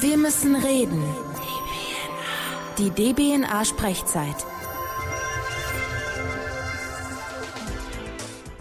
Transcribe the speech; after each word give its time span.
Wir 0.00 0.16
müssen 0.16 0.56
reden. 0.56 1.02
Die 2.78 2.90
DBNA-Sprechzeit. 2.90 4.53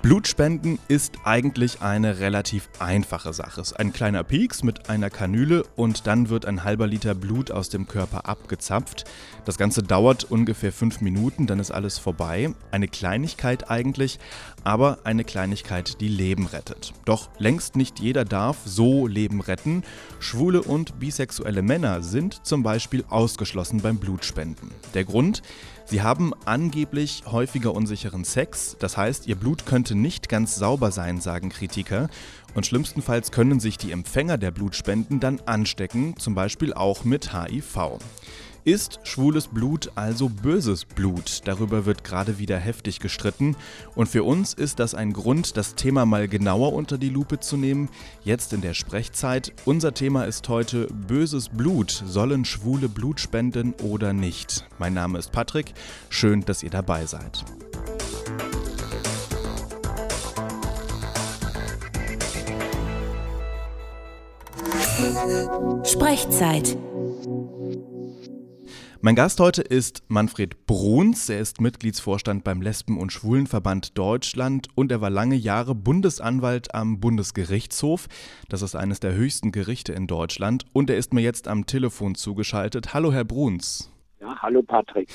Blutspenden 0.04 0.80
ist 0.90 1.14
eigentlich 1.24 1.82
eine 1.82 2.20
relativ 2.20 2.68
einfache 2.78 3.32
Sache. 3.32 3.62
Es 3.62 3.72
ist 3.72 3.80
ein 3.80 3.94
kleiner 3.94 4.26
Pieks 4.26 4.62
mit 4.62 4.90
einer 4.90 5.10
Kanüle 5.10 5.64
und 5.78 6.08
dann 6.08 6.28
wird 6.28 6.46
ein 6.46 6.66
halber 6.66 6.88
Liter 6.88 7.16
Blut 7.16 7.52
aus 7.52 7.70
dem 7.70 7.88
Körper 7.88 8.28
abgezapft. 8.28 9.06
Das 9.46 9.58
Ganze 9.58 9.82
dauert 9.82 10.26
ungefähr 10.26 10.74
fünf 10.74 11.00
Minuten, 11.00 11.48
dann 11.48 11.58
ist 11.60 11.72
alles 11.72 12.00
vorbei. 12.00 12.54
Eine 12.70 12.90
Kleinigkeit 12.90 13.72
eigentlich, 13.72 14.20
aber 14.66 15.00
eine 15.06 15.24
Kleinigkeit, 15.24 16.02
die 16.02 16.10
Leben 16.10 16.48
rettet. 16.48 16.92
Doch 17.06 17.30
längst 17.38 17.78
nicht 17.78 18.02
jeder 18.02 18.26
darf 18.26 18.58
so 18.66 19.08
Leben 19.08 19.40
retten. 19.40 19.84
Schwule 20.20 20.64
und 20.64 21.00
bisexuelle 21.00 21.62
Männer 21.62 22.04
sind 22.04 22.46
zum 22.46 22.62
Beispiel 22.62 23.06
ausgeschlossen 23.08 23.80
beim 23.80 24.00
Blutspenden. 24.00 24.70
Der 24.96 25.06
Grund? 25.06 25.44
Sie 25.86 26.02
haben 26.02 26.34
angeblich 26.46 27.24
häufiger 27.26 27.74
unsicheren 27.74 28.24
Sex, 28.24 28.78
das 28.80 28.96
heißt, 28.96 29.28
ihr 29.28 29.36
Blut 29.36 29.66
könnte 29.66 29.96
nicht 29.96 30.30
ganz 30.30 30.56
sauber 30.56 30.92
sein, 30.92 31.20
sagen 31.20 31.50
Kritiker. 31.50 32.10
Und 32.56 32.66
schlimmstenfalls 32.66 33.32
können 33.32 33.60
sich 33.60 33.78
die 33.78 33.92
Empfänger 33.92 34.38
der 34.38 34.52
Blutspenden 34.52 35.20
dann 35.20 35.42
anstecken, 35.46 36.16
zum 36.18 36.36
Beispiel 36.36 36.74
auch 36.74 37.04
mit 37.04 37.34
HIV. 37.34 38.00
Ist 38.66 39.02
schwules 39.04 39.48
Blut 39.48 39.92
also 39.96 40.30
böses 40.30 40.86
Blut? 40.86 41.42
Darüber 41.44 41.86
wird 41.86 42.06
gerade 42.06 42.40
wieder 42.40 42.58
heftig 42.58 43.02
gestritten. 43.02 43.58
Und 43.94 44.08
für 44.08 44.24
uns 44.24 44.54
ist 44.54 44.80
das 44.80 44.96
ein 44.96 45.12
Grund, 45.12 45.58
das 45.58 45.76
Thema 45.76 46.06
mal 46.06 46.30
genauer 46.30 46.72
unter 46.72 46.98
die 46.98 47.10
Lupe 47.10 47.42
zu 47.42 47.58
nehmen. 47.58 47.90
Jetzt 48.24 48.54
in 48.54 48.62
der 48.62 48.74
Sprechzeit. 48.74 49.52
Unser 49.66 49.94
Thema 49.94 50.24
ist 50.24 50.48
heute 50.48 50.88
böses 50.88 51.50
Blut. 51.50 51.92
Sollen 52.06 52.46
Schwule 52.46 52.88
Blut 52.88 53.20
spenden 53.20 53.74
oder 53.84 54.14
nicht? 54.14 54.66
Mein 54.78 54.94
Name 54.94 55.20
ist 55.20 55.34
Patrick. 55.34 55.74
Schön, 56.08 56.46
dass 56.46 56.64
ihr 56.64 56.70
dabei 56.70 57.06
seid. 57.06 57.44
Sprechzeit. 65.84 66.78
Mein 69.06 69.16
Gast 69.16 69.42
heute 69.42 69.62
ist 69.62 70.02
Manfred 70.08 70.66
Bruns. 70.66 71.28
Er 71.28 71.42
ist 71.42 71.60
Mitgliedsvorstand 71.60 72.46
beim 72.46 72.62
Lesben- 72.62 72.98
und 72.98 73.12
Schwulenverband 73.12 73.98
Deutschland 73.98 74.70
und 74.76 74.94
er 74.94 75.02
war 75.02 75.10
lange 75.10 75.36
Jahre 75.36 75.76
Bundesanwalt 75.76 76.74
am 76.74 77.02
Bundesgerichtshof. 77.02 78.08
Das 78.48 78.62
ist 78.62 78.78
eines 78.78 79.02
der 79.02 79.14
höchsten 79.14 79.52
Gerichte 79.52 79.92
in 79.92 80.08
Deutschland. 80.08 80.64
Und 80.72 80.90
er 80.90 80.96
ist 80.96 81.14
mir 81.14 81.20
jetzt 81.20 81.50
am 81.50 81.66
Telefon 81.66 82.16
zugeschaltet. 82.16 82.94
Hallo, 82.94 83.12
Herr 83.12 83.26
Bruns. 83.26 83.92
Ja, 84.22 84.42
hallo 84.42 84.64
Patrick. 84.64 85.10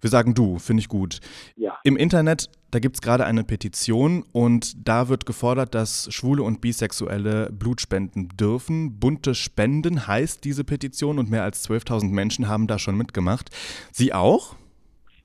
Wir 0.00 0.10
sagen 0.10 0.34
du, 0.34 0.60
finde 0.60 0.82
ich 0.82 0.88
gut. 0.88 1.18
Ja. 1.56 1.76
Im 1.82 1.96
Internet, 1.96 2.50
da 2.74 2.80
gibt 2.80 2.96
es 2.96 3.02
gerade 3.02 3.24
eine 3.24 3.44
Petition 3.44 4.24
und 4.32 4.88
da 4.88 5.08
wird 5.08 5.26
gefordert, 5.26 5.76
dass 5.76 6.12
Schwule 6.12 6.42
und 6.42 6.60
Bisexuelle 6.60 7.50
Blut 7.52 7.80
spenden 7.80 8.30
dürfen. 8.36 8.98
Bunte 8.98 9.36
Spenden 9.36 10.08
heißt 10.08 10.44
diese 10.44 10.64
Petition 10.64 11.20
und 11.20 11.30
mehr 11.30 11.44
als 11.44 11.70
12.000 11.70 12.12
Menschen 12.12 12.48
haben 12.48 12.66
da 12.66 12.80
schon 12.80 12.98
mitgemacht. 12.98 13.50
Sie 13.92 14.12
auch? 14.12 14.56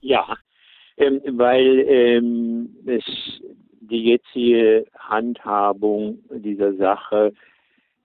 Ja, 0.02 0.38
ähm, 0.98 1.22
weil 1.26 1.86
ähm, 1.88 2.70
es 2.86 3.04
die 3.82 4.04
jetzige 4.04 4.86
Handhabung 5.00 6.20
dieser 6.30 6.76
Sache 6.76 7.34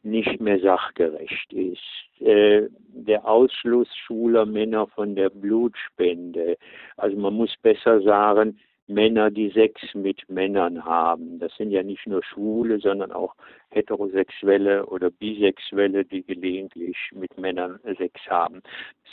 nicht 0.02 0.40
mehr 0.40 0.58
sachgerecht 0.60 1.52
ist. 1.52 2.26
Äh, 2.26 2.68
der 2.94 3.26
Ausschluss 3.28 3.88
schwuler 4.06 4.46
Männer 4.46 4.86
von 4.86 5.14
der 5.14 5.28
Blutspende, 5.28 6.56
also 6.96 7.14
man 7.18 7.34
muss 7.34 7.54
besser 7.60 8.00
sagen, 8.00 8.58
Männer, 8.86 9.30
die 9.30 9.50
Sex 9.50 9.80
mit 9.94 10.28
Männern 10.28 10.84
haben. 10.84 11.38
Das 11.38 11.54
sind 11.56 11.70
ja 11.70 11.82
nicht 11.82 12.06
nur 12.06 12.22
Schwule, 12.22 12.78
sondern 12.78 13.12
auch 13.12 13.34
Heterosexuelle 13.70 14.86
oder 14.86 15.10
Bisexuelle, 15.10 16.04
die 16.04 16.22
gelegentlich 16.22 16.96
mit 17.12 17.36
Männern 17.38 17.80
Sex 17.96 18.20
haben, 18.28 18.62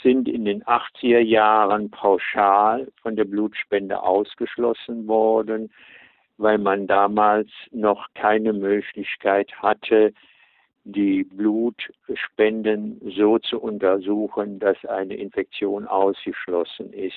sind 0.02 0.28
in 0.28 0.44
den 0.44 0.62
80er 0.64 1.20
Jahren 1.20 1.90
pauschal 1.90 2.88
von 3.00 3.16
der 3.16 3.24
Blutspende 3.24 4.02
ausgeschlossen 4.02 5.06
worden, 5.08 5.72
weil 6.36 6.58
man 6.58 6.86
damals 6.86 7.48
noch 7.70 8.08
keine 8.14 8.52
Möglichkeit 8.52 9.52
hatte, 9.62 10.12
die 10.84 11.24
Blutspenden 11.24 13.00
so 13.16 13.38
zu 13.38 13.60
untersuchen, 13.60 14.58
dass 14.58 14.76
eine 14.84 15.14
Infektion 15.14 15.86
ausgeschlossen 15.86 16.92
ist. 16.92 17.16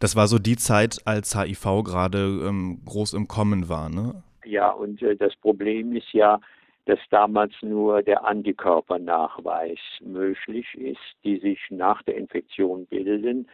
Das 0.00 0.16
war 0.16 0.26
so 0.26 0.38
die 0.38 0.56
Zeit, 0.56 0.98
als 1.04 1.38
HIV 1.38 1.84
gerade 1.84 2.18
ähm, 2.18 2.80
groß 2.86 3.12
im 3.14 3.28
Kommen 3.28 3.68
war, 3.68 3.90
ne? 3.90 4.22
Ja, 4.44 4.70
und 4.70 5.02
äh, 5.02 5.16
das 5.16 5.34
Problem 5.36 5.94
ist 5.94 6.12
ja, 6.12 6.40
dass 6.86 6.98
damals 7.10 7.52
nur 7.62 8.02
der 8.02 8.24
Antikörpernachweis 8.24 9.78
möglich 10.02 10.66
ist, 10.74 11.00
die 11.24 11.38
sich 11.38 11.58
nach 11.70 12.02
der 12.02 12.16
Infektion 12.16 12.86
bilden. 12.86 13.48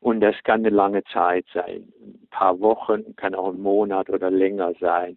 Und 0.00 0.20
das 0.20 0.34
kann 0.42 0.60
eine 0.60 0.70
lange 0.70 1.04
Zeit 1.04 1.44
sein. 1.52 1.92
Ein 2.00 2.28
paar 2.30 2.58
Wochen, 2.60 3.14
kann 3.16 3.34
auch 3.34 3.52
ein 3.52 3.60
Monat 3.60 4.10
oder 4.10 4.30
länger 4.30 4.72
sein. 4.80 5.16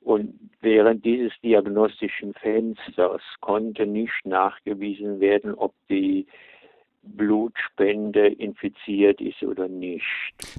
Und 0.00 0.34
während 0.60 1.04
dieses 1.04 1.32
diagnostischen 1.42 2.34
Fensters 2.34 3.20
konnte 3.40 3.86
nicht 3.86 4.24
nachgewiesen 4.24 5.20
werden, 5.20 5.54
ob 5.54 5.74
die 5.90 6.26
Blutspende 7.02 8.26
infiziert 8.26 9.20
ist 9.20 9.42
oder 9.42 9.68
nicht. 9.68 10.04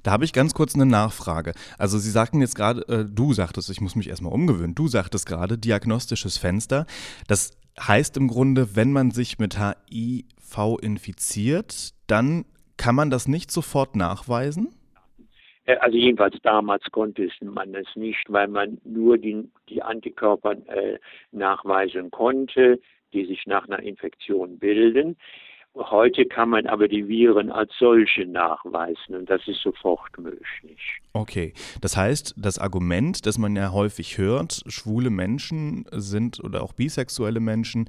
Da 0.04 0.12
habe 0.12 0.26
ich 0.26 0.34
ganz 0.34 0.54
kurz 0.54 0.76
eine 0.76 0.86
Nachfrage. 0.86 1.54
Also 1.78 1.98
Sie 1.98 2.10
sagten 2.10 2.42
jetzt 2.42 2.56
gerade, 2.56 2.82
äh, 2.88 3.06
du 3.08 3.34
sagtest, 3.34 3.70
ich 3.70 3.82
muss 3.82 3.96
mich 3.96 4.10
erstmal 4.10 4.34
umgewöhnen, 4.34 4.76
du 4.76 4.88
sagtest 4.88 5.28
gerade 5.28 5.58
diagnostisches 5.58 6.38
Fenster. 6.38 6.86
Das 7.28 7.58
heißt 7.80 8.18
im 8.18 8.28
Grunde, 8.28 8.76
wenn 8.76 8.92
man 8.92 9.12
sich 9.12 9.40
mit 9.40 9.58
HIV 9.60 10.78
infiziert, 10.82 11.92
dann 12.08 12.46
kann 12.78 12.96
man 12.96 13.10
das 13.10 13.28
nicht 13.28 13.52
sofort 13.52 13.96
nachweisen? 13.96 14.74
Äh, 15.70 15.78
also 15.78 15.98
jedenfalls 15.98 16.36
damals 16.44 16.84
konnte 16.92 17.30
man 17.42 17.76
es 17.76 17.88
nicht, 17.96 18.26
weil 18.28 18.48
man 18.48 18.80
nur 18.84 19.18
die, 19.18 19.50
die 19.70 19.82
Antikörper 19.82 20.54
äh, 20.68 20.98
nachweisen 21.32 22.12
konnte, 22.12 22.80
die 23.14 23.26
sich 23.26 23.46
nach 23.46 23.68
einer 23.68 23.82
Infektion 23.82 24.60
bilden. 24.60 25.18
Heute 25.76 26.26
kann 26.26 26.50
man 26.50 26.66
aber 26.66 26.88
die 26.88 27.08
Viren 27.08 27.52
als 27.52 27.72
solche 27.78 28.26
nachweisen 28.26 29.16
und 29.16 29.30
das 29.30 29.48
ist 29.48 29.62
sofort 29.62 30.18
möglich. 30.18 31.00
Okay, 31.14 31.54
das 31.80 31.96
heißt, 31.96 32.34
das 32.38 32.58
Argument, 32.58 33.26
das 33.28 33.38
man 33.38 33.56
ja 33.56 33.72
häufig 33.72 34.18
hört, 34.18 34.64
schwule 34.66 35.12
Menschen 35.12 35.86
sind 35.92 36.44
oder 36.44 36.64
auch 36.64 36.74
bisexuelle 36.74 37.40
Menschen 37.40 37.88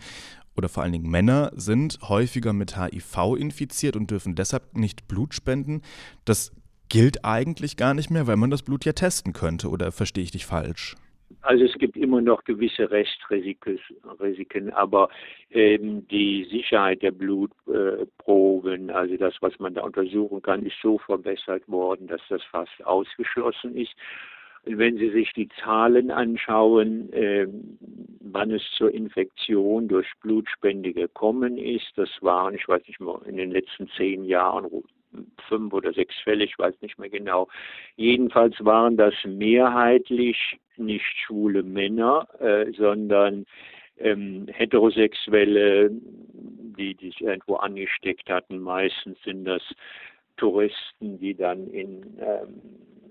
oder 0.56 0.69
vor 0.69 0.82
allen 0.82 0.92
Dingen 0.92 1.10
Männer 1.10 1.52
sind 1.54 1.98
häufiger 2.02 2.52
mit 2.52 2.76
HIV 2.76 3.36
infiziert 3.38 3.96
und 3.96 4.10
dürfen 4.10 4.34
deshalb 4.34 4.76
nicht 4.76 5.08
Blut 5.08 5.32
spenden, 5.32 5.80
das 6.26 6.52
gilt 6.90 7.24
eigentlich 7.24 7.78
gar 7.78 7.94
nicht 7.94 8.10
mehr, 8.10 8.26
weil 8.26 8.36
man 8.36 8.50
das 8.50 8.62
Blut 8.62 8.84
ja 8.84 8.92
testen 8.92 9.32
könnte. 9.32 9.68
Oder 9.68 9.92
verstehe 9.92 10.24
ich 10.24 10.32
dich 10.32 10.44
falsch? 10.44 10.96
Also 11.42 11.64
es 11.64 11.72
gibt 11.78 11.96
immer 11.96 12.20
noch 12.20 12.44
gewisse 12.44 12.90
Restrisiken, 12.90 14.72
aber 14.72 15.08
ähm, 15.50 16.06
die 16.08 16.46
Sicherheit 16.50 17.02
der 17.02 17.12
Blutproben, 17.12 18.88
äh, 18.88 18.92
also 18.92 19.16
das, 19.16 19.34
was 19.40 19.58
man 19.58 19.74
da 19.74 19.82
untersuchen 19.82 20.42
kann, 20.42 20.66
ist 20.66 20.76
so 20.82 20.98
verbessert 20.98 21.66
worden, 21.66 22.08
dass 22.08 22.20
das 22.28 22.42
fast 22.50 22.84
ausgeschlossen 22.84 23.74
ist. 23.76 23.94
Und 24.64 24.76
wenn 24.76 24.98
Sie 24.98 25.10
sich 25.10 25.32
die 25.32 25.48
Zahlen 25.62 26.10
anschauen, 26.10 27.10
äh, 27.12 27.46
wann 28.20 28.50
es 28.50 28.62
zur 28.76 28.92
Infektion 28.92 29.88
durch 29.88 30.08
Blutspende 30.20 30.92
gekommen 30.92 31.56
ist, 31.56 31.93
das 31.96 32.10
waren, 32.20 32.54
ich 32.54 32.69
weiß 32.69 32.82
nicht 32.86 33.00
mehr, 33.00 33.19
in 33.25 33.38
den 33.38 33.52
letzten 33.52 33.88
zehn 33.96 34.25
Jahren 34.25 34.66
fünf 35.48 35.72
oder 35.72 35.92
sechs 35.92 36.14
Fälle, 36.20 36.44
ich 36.44 36.58
weiß 36.58 36.74
nicht 36.80 36.98
mehr 36.98 37.10
genau. 37.10 37.48
Jedenfalls 37.96 38.54
waren 38.64 38.96
das 38.96 39.14
mehrheitlich 39.24 40.58
nicht 40.76 41.04
schwule 41.26 41.62
Männer, 41.62 42.26
äh, 42.40 42.70
sondern 42.72 43.46
ähm, 43.98 44.46
Heterosexuelle, 44.50 45.90
die, 45.90 46.94
die 46.94 47.08
sich 47.10 47.20
irgendwo 47.20 47.56
angesteckt 47.56 48.30
hatten. 48.30 48.58
Meistens 48.58 49.18
sind 49.22 49.44
das 49.44 49.62
Touristen, 50.36 51.18
die 51.18 51.34
dann 51.34 51.68
in, 51.68 52.18
ähm, 52.18 52.62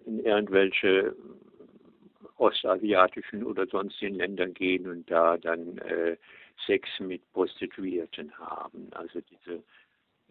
in 0.06 0.20
irgendwelche 0.20 1.16
ostasiatischen 2.38 3.44
oder 3.44 3.68
sonstigen 3.68 4.16
Ländern 4.16 4.54
gehen 4.54 4.88
und 4.88 5.10
da 5.12 5.38
dann 5.38 5.78
äh, 5.80 6.16
Sex 6.66 6.90
mit 7.00 7.22
Prostituierten 7.34 8.32
haben. 8.38 8.88
Also 8.92 9.20
diese 9.22 9.62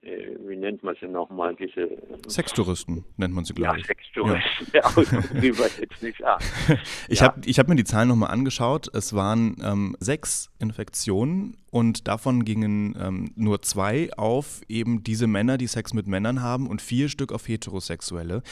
wie 0.02 0.56
nennt 0.56 0.82
man 0.82 0.94
sie 1.00 1.08
nochmal, 1.08 1.54
diese 1.56 1.88
Sextouristen 2.28 3.04
nennt 3.16 3.34
man 3.34 3.44
sie, 3.44 3.54
glaube 3.54 3.74
ja, 3.74 3.78
ich. 3.78 3.86
Sextouristen, 3.86 4.66
ja. 4.72 4.80
Ausdruck 4.84 5.30
lieber 5.34 5.66
jetzt 5.80 6.02
nicht 6.02 6.22
an. 6.24 6.38
Ich 7.08 7.20
ja. 7.20 7.26
habe 7.26 7.40
hab 7.40 7.68
mir 7.68 7.76
die 7.76 7.84
Zahlen 7.84 8.08
nochmal 8.08 8.30
angeschaut. 8.30 8.88
Es 8.94 9.14
waren 9.14 9.56
ähm, 9.62 9.96
sechs 9.98 10.50
Infektionen 10.58 11.56
und 11.70 12.06
davon 12.06 12.44
gingen 12.44 12.96
ähm, 13.00 13.32
nur 13.34 13.62
zwei 13.62 14.10
auf 14.16 14.60
eben 14.68 15.02
diese 15.02 15.26
Männer, 15.26 15.58
die 15.58 15.66
Sex 15.66 15.94
mit 15.94 16.06
Männern 16.06 16.42
haben 16.42 16.66
und 16.66 16.82
vier 16.82 17.08
Stück 17.08 17.32
auf 17.32 17.48
Heterosexuelle. 17.48 18.42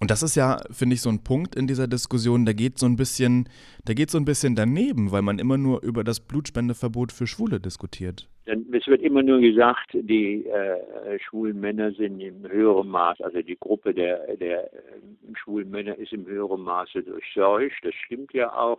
Und 0.00 0.10
das 0.10 0.22
ist 0.22 0.34
ja, 0.34 0.60
finde 0.70 0.94
ich, 0.94 1.02
so 1.02 1.10
ein 1.10 1.22
Punkt 1.24 1.56
in 1.56 1.66
dieser 1.66 1.88
Diskussion, 1.88 2.44
der 2.44 2.54
geht 2.54 2.78
so 2.78 2.86
ein 2.86 2.96
bisschen, 2.96 3.48
der 3.86 3.94
geht 3.94 4.10
so 4.10 4.18
ein 4.18 4.24
bisschen 4.24 4.54
daneben, 4.54 5.10
weil 5.10 5.22
man 5.22 5.38
immer 5.38 5.58
nur 5.58 5.82
über 5.82 6.04
das 6.04 6.20
Blutspendeverbot 6.20 7.12
für 7.12 7.26
Schwule 7.26 7.60
diskutiert. 7.60 8.28
Es 8.46 8.86
wird 8.86 9.02
immer 9.02 9.24
nur 9.24 9.40
gesagt, 9.40 9.90
die 9.92 10.46
äh, 10.46 11.18
schwulen 11.18 11.58
Männer 11.58 11.90
sind 11.92 12.20
im 12.20 12.48
höheren 12.48 12.88
Maß, 12.88 13.20
also 13.20 13.42
die 13.42 13.58
Gruppe 13.58 13.92
der, 13.92 14.36
der 14.36 14.72
äh, 14.72 14.78
schwulen 15.34 15.68
Männer 15.70 15.98
ist 15.98 16.12
im 16.12 16.26
höheren 16.26 16.62
Maße 16.62 17.02
durchseucht. 17.02 17.78
Das 17.82 17.94
stimmt 17.94 18.32
ja 18.32 18.52
auch. 18.52 18.78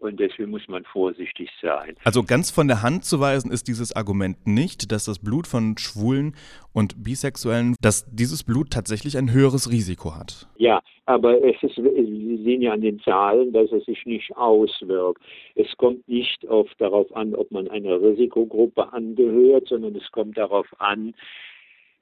Und 0.00 0.18
deswegen 0.18 0.50
muss 0.50 0.66
man 0.66 0.82
vorsichtig 0.84 1.50
sein. 1.60 1.94
Also 2.04 2.22
ganz 2.22 2.50
von 2.50 2.68
der 2.68 2.80
Hand 2.80 3.04
zu 3.04 3.20
weisen 3.20 3.52
ist 3.52 3.68
dieses 3.68 3.94
Argument 3.94 4.46
nicht, 4.46 4.92
dass 4.92 5.04
das 5.04 5.18
Blut 5.18 5.46
von 5.46 5.76
Schwulen 5.76 6.34
und 6.72 7.04
Bisexuellen, 7.04 7.76
dass 7.82 8.06
dieses 8.10 8.42
Blut 8.42 8.70
tatsächlich 8.70 9.18
ein 9.18 9.30
höheres 9.30 9.70
Risiko 9.70 10.16
hat. 10.16 10.48
Ja, 10.56 10.80
aber 11.04 11.44
es 11.44 11.62
ist, 11.62 11.74
Sie 11.74 12.40
sehen 12.42 12.62
ja 12.62 12.72
an 12.72 12.80
den 12.80 12.98
Zahlen, 13.00 13.52
dass 13.52 13.70
es 13.72 13.84
sich 13.84 14.06
nicht 14.06 14.34
auswirkt. 14.36 15.22
Es 15.54 15.76
kommt 15.76 16.08
nicht 16.08 16.46
oft 16.46 16.80
darauf 16.80 17.14
an, 17.14 17.34
ob 17.34 17.50
man 17.50 17.68
einer 17.68 18.00
Risikogruppe 18.00 18.90
angehört, 18.94 19.68
sondern 19.68 19.94
es 19.96 20.10
kommt 20.12 20.38
darauf 20.38 20.66
an, 20.80 21.14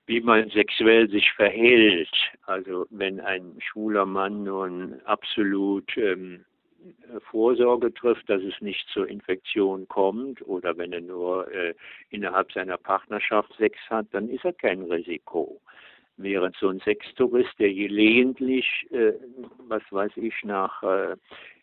wie 0.06 0.20
man 0.20 0.50
sexuell 0.50 1.10
sich 1.10 1.32
verhält. 1.32 2.14
Also 2.46 2.86
wenn 2.90 3.18
ein 3.18 3.56
schwuler 3.58 4.06
Mann 4.06 4.44
nun 4.44 5.00
absolut 5.04 5.96
ähm, 5.96 6.44
Vorsorge 7.30 7.92
trifft, 7.92 8.28
dass 8.28 8.42
es 8.42 8.60
nicht 8.60 8.86
zur 8.92 9.08
Infektion 9.08 9.88
kommt 9.88 10.46
oder 10.46 10.76
wenn 10.76 10.92
er 10.92 11.00
nur 11.00 11.50
äh, 11.52 11.74
innerhalb 12.10 12.52
seiner 12.52 12.76
Partnerschaft 12.76 13.52
Sex 13.56 13.78
hat, 13.90 14.06
dann 14.12 14.28
ist 14.28 14.44
er 14.44 14.52
kein 14.52 14.82
Risiko. 14.82 15.60
Während 16.16 16.56
so 16.56 16.68
ein 16.68 16.80
Sextourist, 16.80 17.58
der 17.58 17.72
gelegentlich, 17.72 18.66
äh, 18.90 19.12
was 19.68 19.82
weiß 19.90 20.12
ich, 20.16 20.34
nach 20.44 20.82
äh, 20.82 21.16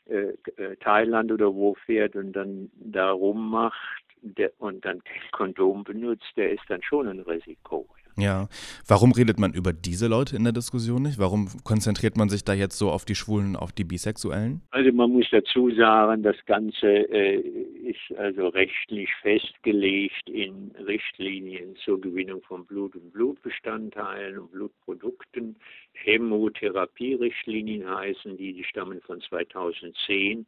äh, 0.07 0.33
äh 0.57 0.75
Thailand 0.77 1.31
oder 1.31 1.53
wo 1.53 1.75
fährt 1.85 2.15
und 2.15 2.33
dann 2.33 2.71
da 2.75 3.11
rummacht 3.11 4.03
der, 4.21 4.51
und 4.59 4.83
dann 4.85 5.01
Kondom 5.31 5.83
benutzt, 5.83 6.31
der 6.35 6.51
ist 6.51 6.63
dann 6.67 6.81
schon 6.81 7.07
ein 7.07 7.19
Risiko. 7.19 7.87
Ja, 8.17 8.47
warum 8.87 9.11
redet 9.11 9.39
man 9.39 9.53
über 9.53 9.73
diese 9.73 10.07
Leute 10.07 10.37
in 10.37 10.45
der 10.45 10.53
Diskussion 10.53 11.01
nicht? 11.01 11.19
Warum 11.19 11.49
konzentriert 11.65 12.15
man 12.15 12.29
sich 12.29 12.45
da 12.45 12.53
jetzt 12.53 12.77
so 12.77 12.89
auf 12.89 13.03
die 13.03 13.15
Schwulen 13.15 13.57
auf 13.57 13.73
die 13.73 13.83
Bisexuellen? 13.83 14.61
Also 14.71 14.93
man 14.93 15.11
muss 15.11 15.25
dazu 15.31 15.69
sagen, 15.71 16.23
das 16.23 16.37
Ganze 16.45 16.87
äh, 16.87 17.39
ist 17.39 18.17
also 18.17 18.47
rechtlich 18.47 19.09
festgelegt 19.21 20.29
in 20.29 20.71
Richtlinien 20.87 21.75
zur 21.83 21.99
Gewinnung 21.99 22.41
von 22.43 22.65
Blut 22.65 22.95
und 22.95 23.11
Blutbestandteilen 23.11 24.39
und 24.39 24.51
Blutprodukten. 24.51 25.57
Hämotherapie-Richtlinien 25.93 27.85
heißen 27.85 28.37
die, 28.37 28.53
die 28.53 28.63
stammen 28.63 29.01
von 29.01 29.19
2010 29.19 30.45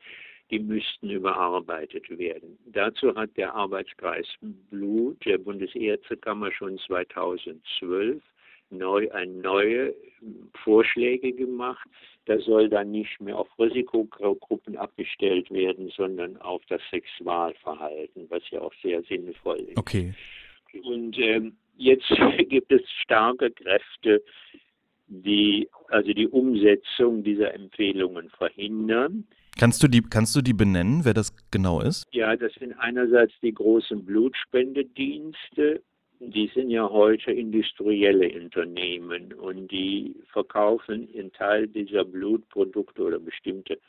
die 0.49 0.59
müssten 0.59 1.09
überarbeitet 1.09 2.09
werden. 2.17 2.57
Dazu 2.65 3.15
hat 3.15 3.35
der 3.37 3.53
Arbeitskreis 3.53 4.27
Blut 4.69 5.23
der 5.25 5.37
Bundesärztekammer 5.37 6.51
schon 6.51 6.77
2012 6.79 8.21
neu, 8.69 9.09
ein 9.11 9.41
neue 9.41 9.93
Vorschläge 10.63 11.33
gemacht. 11.33 11.87
Da 12.25 12.39
soll 12.39 12.69
dann 12.69 12.91
nicht 12.91 13.19
mehr 13.21 13.37
auf 13.37 13.47
Risikogruppen 13.57 14.75
abgestellt 14.75 15.49
werden, 15.51 15.89
sondern 15.95 16.37
auf 16.37 16.61
das 16.67 16.81
Sexualverhalten, 16.91 18.29
was 18.29 18.43
ja 18.49 18.61
auch 18.61 18.73
sehr 18.81 19.01
sinnvoll 19.03 19.59
ist. 19.59 19.77
Okay. 19.77 20.13
Und 20.83 21.17
ähm, 21.19 21.55
jetzt 21.77 22.07
gibt 22.49 22.71
es 22.71 22.81
starke 23.03 23.51
Kräfte, 23.51 24.21
die 25.07 25.69
also 25.89 26.11
die 26.11 26.27
Umsetzung 26.27 27.23
dieser 27.23 27.53
Empfehlungen 27.53 28.29
verhindern. 28.29 29.25
Kannst 29.57 29.81
du, 29.81 29.87
die, 29.87 30.01
kannst 30.01 30.35
du 30.35 30.41
die 30.41 30.53
benennen, 30.53 31.03
wer 31.03 31.13
das 31.13 31.33
genau 31.49 31.81
ist? 31.81 32.05
Ja, 32.11 32.35
das 32.35 32.53
sind 32.53 32.73
einerseits 32.73 33.33
die 33.41 33.53
großen 33.53 34.05
Blutspendedienste. 34.05 35.81
Die 36.19 36.51
sind 36.53 36.69
ja 36.69 36.89
heute 36.89 37.31
industrielle 37.31 38.29
Unternehmen 38.39 39.33
und 39.33 39.71
die 39.71 40.15
verkaufen 40.31 41.07
einen 41.15 41.31
Teil 41.31 41.67
dieser 41.67 42.05
Blutprodukte 42.05 43.03
oder 43.03 43.19
bestimmte 43.19 43.79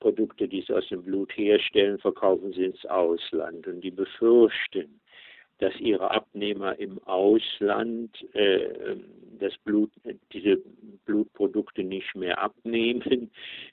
Produkte, 0.00 0.48
die 0.48 0.62
sie 0.62 0.74
aus 0.74 0.88
dem 0.88 1.02
Blut 1.02 1.32
herstellen, 1.36 1.98
verkaufen 1.98 2.52
sie 2.52 2.64
ins 2.64 2.84
Ausland. 2.86 3.66
Und 3.66 3.80
die 3.82 3.90
befürchten, 3.90 5.00
dass 5.58 5.78
ihre 5.78 6.10
Abnehmer 6.10 6.78
im 6.78 6.98
Ausland 7.04 8.10
äh, 8.34 8.96
das 9.38 9.52
Blut, 9.64 9.90
diese 10.32 10.58
Blutprodukte 11.04 11.82
nicht 11.82 12.14
mehr 12.14 12.38
abnehmen, 12.38 13.30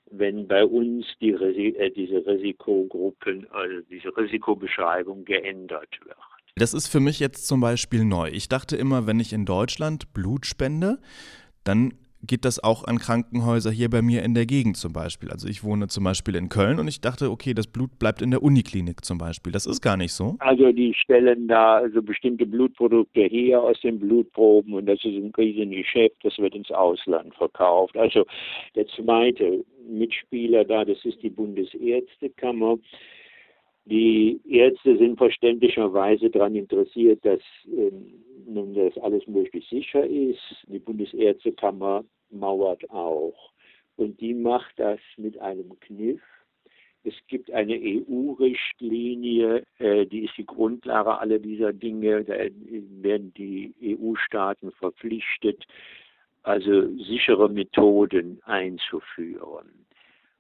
wenn 0.10 0.48
bei 0.48 0.66
uns 0.66 1.06
die, 1.22 1.32
äh, 1.32 1.92
diese 1.92 2.26
Risikogruppen, 2.26 3.48
also 3.52 3.82
diese 3.90 4.16
Risikobeschreibung 4.16 5.26
geändert 5.26 6.00
wird. 6.06 6.18
Das 6.56 6.74
ist 6.74 6.88
für 6.88 7.00
mich 7.00 7.20
jetzt 7.20 7.48
zum 7.48 7.62
Beispiel 7.62 8.04
neu. 8.04 8.30
Ich 8.30 8.50
dachte 8.50 8.76
immer, 8.76 9.08
wenn 9.08 9.20
ich 9.20 9.32
in 9.32 9.46
Deutschland 9.46 10.14
Blut 10.14 10.46
spende, 10.46 11.00
dann 11.64 11.94
geht 12.22 12.46
das 12.46 12.62
auch 12.64 12.84
an 12.84 12.98
Krankenhäuser 12.98 13.72
hier 13.72 13.90
bei 13.90 14.02
mir 14.02 14.24
in 14.24 14.34
der 14.34 14.46
Gegend 14.46 14.78
zum 14.78 14.94
Beispiel. 14.94 15.30
Also 15.32 15.48
ich 15.48 15.64
wohne 15.64 15.88
zum 15.88 16.04
Beispiel 16.04 16.36
in 16.36 16.50
Köln 16.50 16.80
und 16.80 16.88
ich 16.88 17.02
dachte, 17.02 17.32
okay, 17.32 17.54
das 17.54 17.68
Blut 17.68 17.98
bleibt 17.98 18.22
in 18.22 18.32
der 18.32 18.44
Uniklinik 18.44 19.06
zum 19.06 19.18
Beispiel. 19.18 19.52
Das 19.52 19.66
ist 19.66 19.82
gar 19.82 19.98
nicht 19.98 20.14
so. 20.14 20.36
Also 20.40 20.72
die 20.72 20.94
stellen 20.94 21.48
da 21.48 21.78
also 21.78 22.02
bestimmte 22.02 22.46
Blutprodukte 22.46 23.22
her 23.22 23.62
aus 23.62 23.80
den 23.82 24.00
Blutproben 24.00 24.74
und 24.74 24.86
das 24.86 25.00
ist 25.00 25.16
ein 25.16 25.32
Riesengeschäft, 25.38 26.18
das 26.24 26.38
wird 26.38 26.56
ins 26.56 26.72
Ausland 26.72 27.34
verkauft. 27.36 27.96
Also 27.98 28.26
der 28.76 28.88
zweite 28.88 29.64
Mitspieler 29.90 30.66
da, 30.66 30.86
das 30.86 31.04
ist 31.06 31.22
die 31.24 31.30
Bundesärztekammer. 31.30 32.78
Die 33.86 34.40
Ärzte 34.48 34.98
sind 34.98 35.18
verständlicherweise 35.18 36.30
daran 36.30 36.56
interessiert, 36.56 37.26
dass 37.26 37.40
ähm, 37.66 38.06
nun 38.54 38.74
das 38.74 38.98
alles 38.98 39.26
möglichst 39.28 39.70
sicher 39.70 40.06
ist. 40.06 40.42
Die 40.68 40.80
Bundesärztekammer 40.80 42.04
mauert 42.30 42.90
auch. 42.90 43.52
Und 43.96 44.20
die 44.22 44.34
macht 44.34 44.78
das 44.78 45.00
mit 45.18 45.38
einem 45.40 45.80
Kniff. 45.80 46.22
Es 47.04 47.14
gibt 47.28 47.52
eine 47.52 47.76
EU-Richtlinie, 47.76 49.64
äh, 49.78 50.06
die 50.06 50.26
ist 50.26 50.38
die 50.38 50.46
Grundlage 50.46 51.18
aller 51.18 51.40
dieser 51.40 51.72
Dinge. 51.72 52.24
Da 52.26 52.36
werden 53.02 53.34
die 53.36 53.74
EU-Staaten 53.82 54.72
verpflichtet, 54.74 55.66
also 56.44 56.94
sichere 56.98 57.50
Methoden 57.50 58.42
einzuführen. 58.44 59.86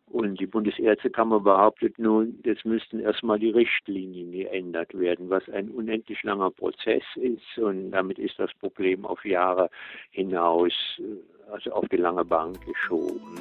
Und 0.09 0.39
die 0.39 0.47
Bundesärztekammer 0.47 1.39
behauptet 1.39 1.99
nun, 1.99 2.39
jetzt 2.43 2.65
müssten 2.65 2.99
erstmal 2.99 3.37
die 3.37 3.51
Richtlinien 3.51 4.31
geändert 4.31 4.97
werden, 4.97 5.29
was 5.29 5.47
ein 5.49 5.69
unendlich 5.69 6.23
langer 6.23 6.49
Prozess 6.49 7.03
ist. 7.15 7.57
Und 7.57 7.91
damit 7.91 8.17
ist 8.17 8.39
das 8.39 8.51
Problem 8.55 9.05
auf 9.05 9.23
Jahre 9.23 9.69
hinaus, 10.09 10.73
äh, 10.97 11.51
also 11.51 11.71
auf 11.71 11.87
die 11.89 11.97
lange 11.97 12.25
Bank 12.25 12.57
geschoben. 12.65 13.39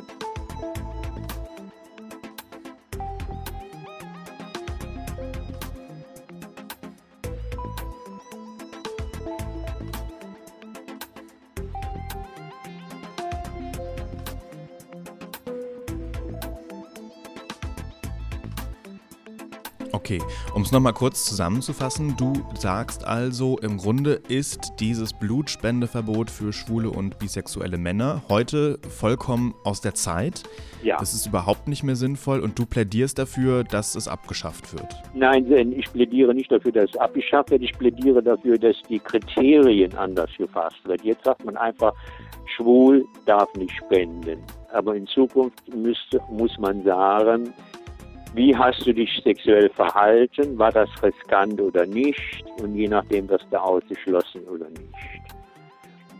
Okay, 19.92 20.20
um 20.54 20.62
es 20.62 20.72
nochmal 20.72 20.92
kurz 20.92 21.24
zusammenzufassen, 21.24 22.14
du 22.16 22.34
sagst 22.58 23.06
also, 23.06 23.58
im 23.58 23.78
Grunde 23.78 24.20
ist 24.28 24.72
dieses 24.80 25.12
Blutspendeverbot 25.12 26.30
für 26.30 26.52
schwule 26.52 26.90
und 26.90 27.18
bisexuelle 27.18 27.78
Männer 27.78 28.22
heute 28.28 28.78
vollkommen 28.88 29.54
aus 29.64 29.80
der 29.80 29.94
Zeit. 29.94 30.42
Ja. 30.82 30.98
Es 31.02 31.14
ist 31.14 31.26
überhaupt 31.26 31.68
nicht 31.68 31.82
mehr 31.82 31.96
sinnvoll 31.96 32.40
und 32.40 32.58
du 32.58 32.66
plädierst 32.66 33.18
dafür, 33.18 33.64
dass 33.64 33.94
es 33.94 34.08
abgeschafft 34.08 34.74
wird. 34.74 34.94
Nein, 35.14 35.46
ich 35.72 35.90
plädiere 35.92 36.34
nicht 36.34 36.52
dafür, 36.52 36.72
dass 36.72 36.90
es 36.90 36.96
abgeschafft 36.96 37.50
wird. 37.50 37.62
Ich 37.62 37.72
plädiere 37.72 38.22
dafür, 38.22 38.58
dass 38.58 38.76
die 38.88 38.98
Kriterien 38.98 39.96
anders 39.96 40.30
gefasst 40.36 40.86
werden. 40.86 41.00
Jetzt 41.04 41.24
sagt 41.24 41.44
man 41.44 41.56
einfach, 41.56 41.92
schwul 42.56 43.04
darf 43.26 43.52
nicht 43.54 43.72
spenden. 43.72 44.38
Aber 44.72 44.94
in 44.94 45.06
Zukunft 45.06 45.62
müsste, 45.74 46.20
muss 46.30 46.56
man 46.58 46.84
sagen, 46.84 47.52
wie 48.34 48.56
hast 48.56 48.86
du 48.86 48.92
dich 48.92 49.10
sexuell 49.24 49.70
verhalten? 49.70 50.58
War 50.58 50.72
das 50.72 50.88
riskant 51.02 51.60
oder 51.60 51.86
nicht? 51.86 52.44
Und 52.60 52.74
je 52.74 52.88
nachdem 52.88 53.28
wirst 53.28 53.46
du 53.50 53.60
ausgeschlossen 53.60 54.42
oder 54.42 54.68
nicht. 54.70 55.28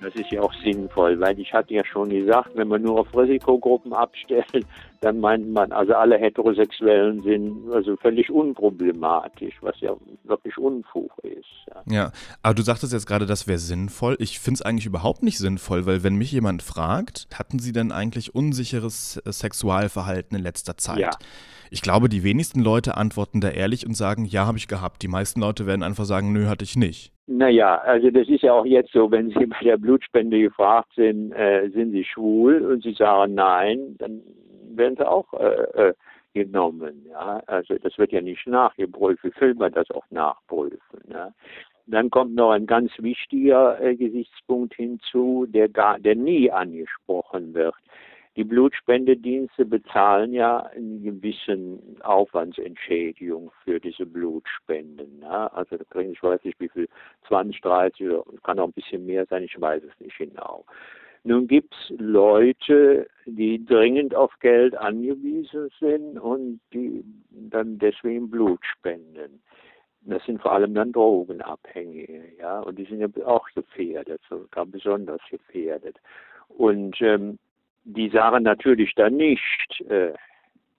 Das 0.00 0.14
ist 0.14 0.30
ja 0.30 0.42
auch 0.42 0.54
sinnvoll, 0.62 1.18
weil 1.18 1.38
ich 1.40 1.52
hatte 1.52 1.74
ja 1.74 1.84
schon 1.84 2.10
gesagt, 2.10 2.50
wenn 2.54 2.68
man 2.68 2.82
nur 2.82 3.00
auf 3.00 3.08
Risikogruppen 3.16 3.92
abstellt, 3.92 4.64
dann 5.00 5.18
meint 5.18 5.50
man, 5.50 5.72
also 5.72 5.94
alle 5.94 6.18
Heterosexuellen 6.18 7.20
sind 7.22 7.72
also 7.72 7.96
völlig 7.96 8.30
unproblematisch, 8.30 9.54
was 9.60 9.74
ja 9.80 9.92
wirklich 10.24 10.56
Unfug 10.56 11.10
ist. 11.22 11.46
Ja, 11.66 11.82
ja 11.86 12.12
aber 12.42 12.54
du 12.54 12.62
sagtest 12.62 12.92
jetzt 12.92 13.06
gerade, 13.06 13.26
das 13.26 13.48
wäre 13.48 13.58
sinnvoll. 13.58 14.16
Ich 14.20 14.38
finde 14.38 14.58
es 14.58 14.62
eigentlich 14.62 14.86
überhaupt 14.86 15.22
nicht 15.22 15.38
sinnvoll, 15.38 15.86
weil 15.86 16.04
wenn 16.04 16.14
mich 16.14 16.30
jemand 16.30 16.62
fragt, 16.62 17.26
hatten 17.34 17.58
sie 17.58 17.72
denn 17.72 17.90
eigentlich 17.90 18.34
unsicheres 18.34 19.20
äh, 19.24 19.32
Sexualverhalten 19.32 20.36
in 20.36 20.44
letzter 20.44 20.76
Zeit? 20.76 20.98
Ja. 20.98 21.10
Ich 21.70 21.82
glaube, 21.82 22.08
die 22.08 22.24
wenigsten 22.24 22.60
Leute 22.60 22.96
antworten 22.96 23.40
da 23.40 23.50
ehrlich 23.50 23.86
und 23.86 23.94
sagen, 23.94 24.24
ja, 24.24 24.46
habe 24.46 24.58
ich 24.58 24.68
gehabt. 24.68 25.02
Die 25.02 25.08
meisten 25.08 25.40
Leute 25.40 25.66
werden 25.66 25.82
einfach 25.82 26.04
sagen, 26.04 26.32
nö, 26.32 26.46
hatte 26.46 26.64
ich 26.64 26.76
nicht. 26.76 27.12
Naja, 27.26 27.76
also 27.78 28.10
das 28.10 28.28
ist 28.28 28.42
ja 28.42 28.54
auch 28.54 28.64
jetzt 28.64 28.92
so, 28.92 29.10
wenn 29.10 29.28
Sie 29.30 29.46
bei 29.46 29.60
der 29.62 29.76
Blutspende 29.76 30.40
gefragt 30.40 30.90
sind, 30.96 31.32
äh, 31.32 31.68
sind 31.70 31.92
Sie 31.92 32.04
schwul 32.04 32.62
und 32.62 32.82
Sie 32.82 32.94
sagen 32.94 33.34
nein, 33.34 33.96
dann 33.98 34.22
werden 34.74 34.96
Sie 34.96 35.06
auch 35.06 35.32
äh, 35.34 35.88
äh, 35.88 35.94
genommen. 36.32 37.06
Ja? 37.10 37.42
Also 37.46 37.74
das 37.78 37.98
wird 37.98 38.12
ja 38.12 38.20
nicht 38.20 38.46
nachgeprüft, 38.46 39.24
wie 39.24 39.40
will 39.40 39.54
man 39.54 39.72
das 39.72 39.90
auch 39.90 40.04
nachprüfen? 40.10 41.00
Ja? 41.10 41.32
Dann 41.86 42.10
kommt 42.10 42.34
noch 42.34 42.50
ein 42.50 42.66
ganz 42.66 42.92
wichtiger 42.98 43.80
äh, 43.80 43.96
Gesichtspunkt 43.96 44.74
hinzu, 44.74 45.46
der, 45.48 45.68
gar, 45.68 45.98
der 45.98 46.16
nie 46.16 46.50
angesprochen 46.50 47.54
wird. 47.54 47.74
Die 48.38 48.44
Blutspendedienste 48.44 49.64
bezahlen 49.64 50.32
ja 50.32 50.60
einen 50.60 51.02
gewissen 51.02 52.00
Aufwandsentschädigung 52.02 53.50
für 53.64 53.80
diese 53.80 54.06
Blutspenden. 54.06 55.18
Ne? 55.18 55.52
Also 55.52 55.76
da 55.76 55.82
kriegen 55.90 56.12
ich 56.12 56.22
weiß 56.22 56.44
nicht 56.44 56.60
wie 56.60 56.68
viel, 56.68 56.88
20, 57.26 57.60
30 57.62 58.06
oder 58.06 58.24
kann 58.44 58.60
auch 58.60 58.68
ein 58.68 58.72
bisschen 58.72 59.04
mehr 59.06 59.26
sein, 59.26 59.42
ich 59.42 59.60
weiß 59.60 59.82
es 59.82 60.00
nicht 60.00 60.16
genau. 60.18 60.64
Nun 61.24 61.48
gibt 61.48 61.74
es 61.74 61.98
Leute, 61.98 63.08
die 63.26 63.64
dringend 63.64 64.14
auf 64.14 64.32
Geld 64.38 64.76
angewiesen 64.76 65.68
sind 65.80 66.16
und 66.16 66.60
die 66.72 67.04
dann 67.50 67.76
deswegen 67.80 68.30
Blut 68.30 68.60
spenden. 68.64 69.42
Das 70.02 70.24
sind 70.26 70.40
vor 70.40 70.52
allem 70.52 70.74
dann 70.74 70.92
Drogenabhängige, 70.92 72.22
ja, 72.38 72.60
und 72.60 72.78
die 72.78 72.84
sind 72.84 73.00
ja 73.00 73.08
auch 73.26 73.48
gefährdet, 73.56 74.22
sogar 74.28 74.64
besonders 74.64 75.20
gefährdet. 75.28 75.96
Und 76.46 77.02
ähm, 77.02 77.40
die 77.84 78.08
sagen 78.10 78.42
natürlich 78.44 78.94
dann 78.94 79.16
nicht, 79.16 79.80
äh, 79.88 80.12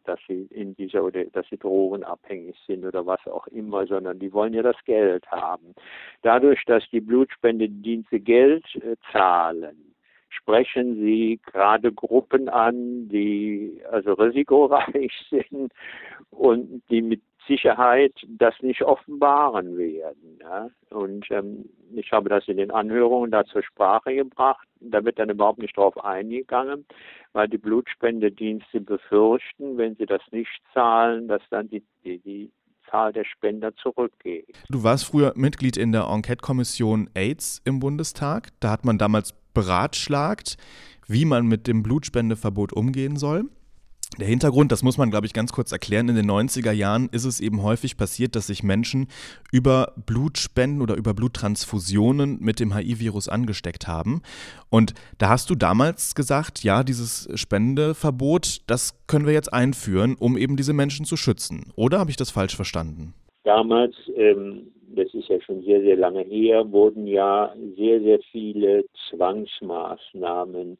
dass 0.05 0.19
sie 0.27 0.47
in 0.49 0.75
dieser 0.75 1.03
oder 1.03 1.25
dass 1.25 1.47
sie 1.49 1.57
drogenabhängig 1.57 2.55
sind 2.65 2.83
oder 2.83 3.05
was 3.05 3.25
auch 3.27 3.45
immer, 3.47 3.85
sondern 3.85 4.19
die 4.19 4.33
wollen 4.33 4.53
ja 4.53 4.63
das 4.63 4.77
Geld 4.85 5.25
haben. 5.27 5.75
Dadurch, 6.23 6.63
dass 6.65 6.83
die 6.91 7.01
Blutspendedienste 7.01 8.19
Geld 8.19 8.65
äh, 8.75 8.95
zahlen, 9.11 9.89
sprechen 10.29 10.95
sie 10.95 11.39
gerade 11.45 11.91
Gruppen 11.91 12.49
an, 12.49 13.09
die 13.09 13.81
also 13.91 14.13
risikoreich 14.13 15.11
sind 15.29 15.71
und 16.31 16.81
die 16.89 17.01
mit 17.01 17.21
Sicherheit 17.49 18.13
das 18.27 18.53
nicht 18.61 18.81
offenbaren 18.83 19.77
werden. 19.77 20.39
Ja? 20.39 20.69
Und 20.91 21.29
ähm, 21.31 21.65
ich 21.93 22.11
habe 22.11 22.29
das 22.29 22.47
in 22.47 22.57
den 22.57 22.71
Anhörungen 22.71 23.31
da 23.31 23.43
zur 23.45 23.63
Sprache 23.63 24.15
gebracht. 24.15 24.65
Da 24.79 25.03
wird 25.03 25.19
dann 25.19 25.29
überhaupt 25.29 25.59
nicht 25.59 25.75
drauf 25.75 25.97
eingegangen, 26.03 26.85
weil 27.33 27.49
die 27.49 27.57
Blutspendedienste 27.57 28.79
befürchten, 28.79 29.77
wenn 29.77 29.95
sie 29.95 30.05
das 30.05 30.21
nicht 30.31 30.61
zahlen, 30.73 31.27
dass 31.27 31.41
dann 31.49 31.69
die, 31.69 31.83
die, 32.05 32.19
die 32.19 32.51
Zahl 32.89 33.11
der 33.11 33.25
Spender 33.25 33.75
zurückgeht. 33.75 34.55
Du 34.69 34.83
warst 34.83 35.05
früher 35.05 35.33
Mitglied 35.35 35.77
in 35.77 35.91
der 35.91 36.03
Enquete-Kommission 36.03 37.09
AIDS 37.13 37.61
im 37.65 37.79
Bundestag. 37.79 38.49
Da 38.59 38.71
hat 38.71 38.85
man 38.85 38.97
damals 38.97 39.33
beratschlagt, 39.53 40.57
wie 41.07 41.25
man 41.25 41.47
mit 41.47 41.67
dem 41.67 41.83
Blutspendeverbot 41.83 42.71
umgehen 42.71 43.17
soll. 43.17 43.49
Der 44.17 44.27
Hintergrund, 44.27 44.71
das 44.71 44.81
muss 44.81 44.97
man, 44.97 45.11
glaube 45.11 45.27
ich, 45.27 45.33
ganz 45.33 45.53
kurz 45.53 45.71
erklären. 45.71 46.09
In 46.09 46.15
den 46.15 46.29
90er 46.29 46.71
Jahren 46.71 47.09
ist 47.11 47.25
es 47.25 47.39
eben 47.39 47.61
häufig 47.61 47.95
passiert, 47.95 48.35
dass 48.35 48.47
sich 48.47 48.63
Menschen 48.63 49.07
über 49.51 49.93
Blutspenden 50.05 50.81
oder 50.81 50.95
über 50.95 51.13
Bluttransfusionen 51.13 52.39
mit 52.41 52.59
dem 52.59 52.75
HIV-Virus 52.75 53.29
angesteckt 53.29 53.87
haben. 53.87 54.21
Und 54.69 54.93
da 55.19 55.29
hast 55.29 55.49
du 55.49 55.55
damals 55.55 56.15
gesagt, 56.15 56.63
ja, 56.63 56.83
dieses 56.83 57.29
Spendeverbot, 57.35 58.61
das 58.67 58.99
können 59.07 59.27
wir 59.27 59.33
jetzt 59.33 59.53
einführen, 59.53 60.15
um 60.19 60.37
eben 60.37 60.57
diese 60.57 60.73
Menschen 60.73 61.05
zu 61.05 61.15
schützen. 61.15 61.71
Oder 61.75 61.99
habe 61.99 62.09
ich 62.09 62.17
das 62.17 62.31
falsch 62.31 62.55
verstanden? 62.55 63.13
Damals, 63.43 63.95
ähm, 64.15 64.71
das 64.95 65.13
ist 65.13 65.29
ja 65.29 65.39
schon 65.41 65.61
sehr, 65.61 65.81
sehr 65.81 65.95
lange 65.95 66.23
her, 66.23 66.69
wurden 66.71 67.05
ja 67.05 67.53
sehr, 67.77 68.01
sehr 68.01 68.19
viele 68.31 68.85
Zwangsmaßnahmen 69.09 70.77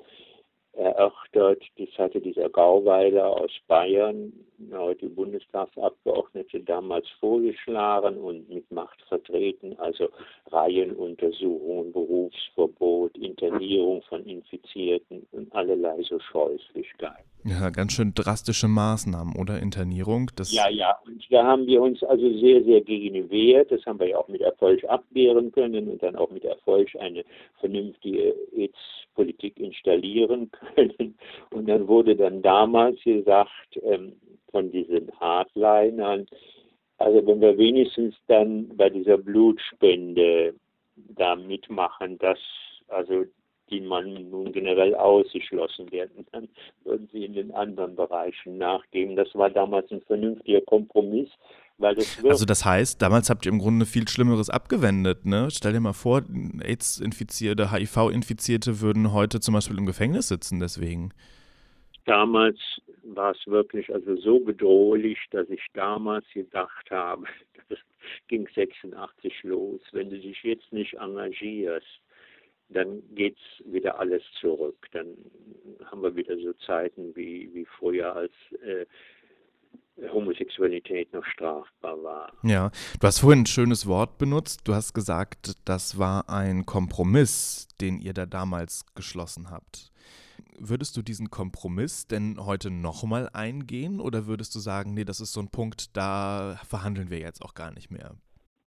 erörtert. 0.74 1.64
Das 1.78 1.90
hatte 1.98 2.22
dieser 2.22 2.50
Gauweiler 2.50 3.28
aus 3.30 3.52
Bayern, 3.68 4.34
heute 4.72 5.10
Bundestagsabgeordnete, 5.10 6.62
damals 6.62 7.08
vorgeschlagen 7.20 8.18
und 8.18 8.50
mit 8.50 8.70
Macht 8.72 9.02
vertreten. 9.04 9.78
Also 9.80 10.10
Reihenuntersuchungen, 10.52 11.92
Berufsverbot, 11.92 13.18
Internierung 13.18 14.02
von 14.04 14.26
Infizierten 14.26 15.26
und 15.32 15.54
allerlei 15.54 16.02
so 16.04 16.20
Scheußlichkeiten. 16.20 17.26
Ja, 17.46 17.70
ganz 17.70 17.94
schön 17.94 18.14
drastische 18.14 18.68
Maßnahmen, 18.68 19.36
oder? 19.38 19.60
Internierung? 19.60 20.30
Das 20.36 20.52
ja, 20.52 20.70
ja. 20.70 20.98
Und 21.06 21.26
da 21.30 21.46
haben 21.46 21.68
wir 21.68 21.82
uns 21.82 22.04
also 22.04 22.30
sehr, 22.38 22.64
sehr 22.64 22.82
gegen 22.82 23.14
gewehrt. 23.14 23.72
Das 23.72 23.86
haben 23.86 24.00
wir 24.00 24.10
ja 24.10 24.18
auch 24.18 24.28
mit 24.28 24.42
Erfolg 24.42 24.84
abwehren 24.84 25.52
können 25.52 25.88
und 25.88 26.04
dann 26.04 26.18
auch 26.18 26.30
mit 26.32 26.44
Erfolg 26.44 26.90
eine 27.00 27.24
vernünftige 27.60 28.36
AIDS-Politik 28.52 29.58
installieren 29.58 30.52
können. 30.76 31.18
Und 31.52 31.70
dann 31.70 31.88
wurde 31.88 32.16
dann 32.16 32.42
damals 32.42 33.02
gesagt 33.04 33.80
ähm, 33.84 34.14
von 34.52 34.70
diesen 34.72 35.10
Hardlinern, 35.20 36.28
also 36.98 37.26
wenn 37.26 37.40
wir 37.40 37.58
wenigstens 37.58 38.16
dann 38.28 38.68
bei 38.76 38.90
dieser 38.90 39.18
Blutspende 39.18 40.54
da 41.16 41.38
mitmachen, 41.38 42.18
dass 42.18 42.40
also 42.90 43.24
die 43.70 43.82
man 43.82 44.30
nun 44.30 44.52
generell 44.52 44.96
ausgeschlossen 44.96 45.92
werden, 45.92 46.26
dann 46.32 46.48
würden 46.84 47.10
sie 47.12 47.26
in 47.26 47.34
den 47.34 47.52
anderen 47.52 47.96
Bereichen 47.96 48.58
nachgeben. 48.58 49.16
Das 49.16 49.34
war 49.36 49.50
damals 49.50 49.92
ein 49.92 50.02
vernünftiger 50.02 50.62
Kompromiss. 50.62 51.30
Weil 51.78 51.96
das 51.96 52.24
also 52.26 52.46
das 52.46 52.66
heißt, 52.66 53.02
damals 53.02 53.30
habt 53.30 53.46
ihr 53.46 53.54
im 53.54 53.60
Grunde 53.60 53.86
viel 53.86 54.08
Schlimmeres 54.08 54.50
abgewendet. 54.50 55.26
Ne? 55.26 55.48
Stell 55.50 55.72
dir 55.72 55.80
mal 55.80 55.94
vor, 55.94 56.24
AIDS-Infizierte, 56.62 57.72
HIV-Infizierte 57.72 58.82
würden 58.82 59.14
heute 59.14 59.40
zum 59.40 59.54
Beispiel 59.54 59.78
im 59.78 59.86
Gefängnis 59.86 60.28
sitzen 60.28 60.60
deswegen. 60.60 61.14
Damals 62.06 62.58
war 63.04 63.32
es 63.32 63.48
wirklich 63.48 63.94
also 63.94 64.18
so 64.18 64.40
bedrohlich, 64.40 65.18
dass 65.32 65.50
ich 65.50 65.62
damals 65.74 66.26
gedacht 66.34 66.92
habe, 66.92 67.26
das 67.70 67.80
ging 68.28 68.48
86 68.54 69.44
los, 69.44 69.80
wenn 69.94 70.10
du 70.10 70.20
dich 70.20 70.44
jetzt 70.44 70.74
nicht 70.74 70.96
engagierst, 70.96 72.02
dann 72.70 73.02
geht 73.16 73.38
es 73.38 73.72
wieder 73.72 74.00
alles 74.00 74.24
zurück. 74.40 74.88
Dann 74.92 75.08
haben 75.86 76.04
wir 76.04 76.16
wieder 76.16 76.38
so 76.38 76.54
Zeiten 76.66 77.16
wie, 77.16 77.50
wie 77.54 77.66
früher, 77.66 78.16
als 78.16 78.32
äh, 78.64 78.86
Homosexualität 80.14 81.12
noch 81.14 81.26
strafbar 81.26 82.02
war. 82.04 82.34
Ja, 82.44 82.72
du 83.00 83.08
hast 83.08 83.20
vorhin 83.20 83.42
ein 83.42 83.46
schönes 83.46 83.86
Wort 83.86 84.18
benutzt. 84.18 84.62
Du 84.66 84.74
hast 84.74 84.94
gesagt, 84.94 85.56
das 85.66 85.98
war 85.98 86.30
ein 86.30 86.66
Kompromiss, 86.66 87.68
den 87.82 88.00
ihr 88.00 88.14
da 88.14 88.26
damals 88.26 88.86
geschlossen 88.96 89.50
habt. 89.50 89.92
Würdest 90.58 90.96
du 90.98 91.02
diesen 91.02 91.30
Kompromiss 91.30 92.08
denn 92.08 92.38
heute 92.46 92.70
nochmal 92.70 93.30
eingehen 93.34 94.00
oder 94.00 94.28
würdest 94.28 94.54
du 94.56 94.60
sagen, 94.60 94.94
nee, 94.94 95.06
das 95.06 95.22
ist 95.22 95.34
so 95.34 95.40
ein 95.40 95.50
Punkt, 95.50 95.96
da 95.96 96.60
verhandeln 96.68 97.10
wir 97.10 97.20
jetzt 97.20 97.42
auch 97.42 97.54
gar 97.54 97.72
nicht 97.72 97.92
mehr? 97.92 98.16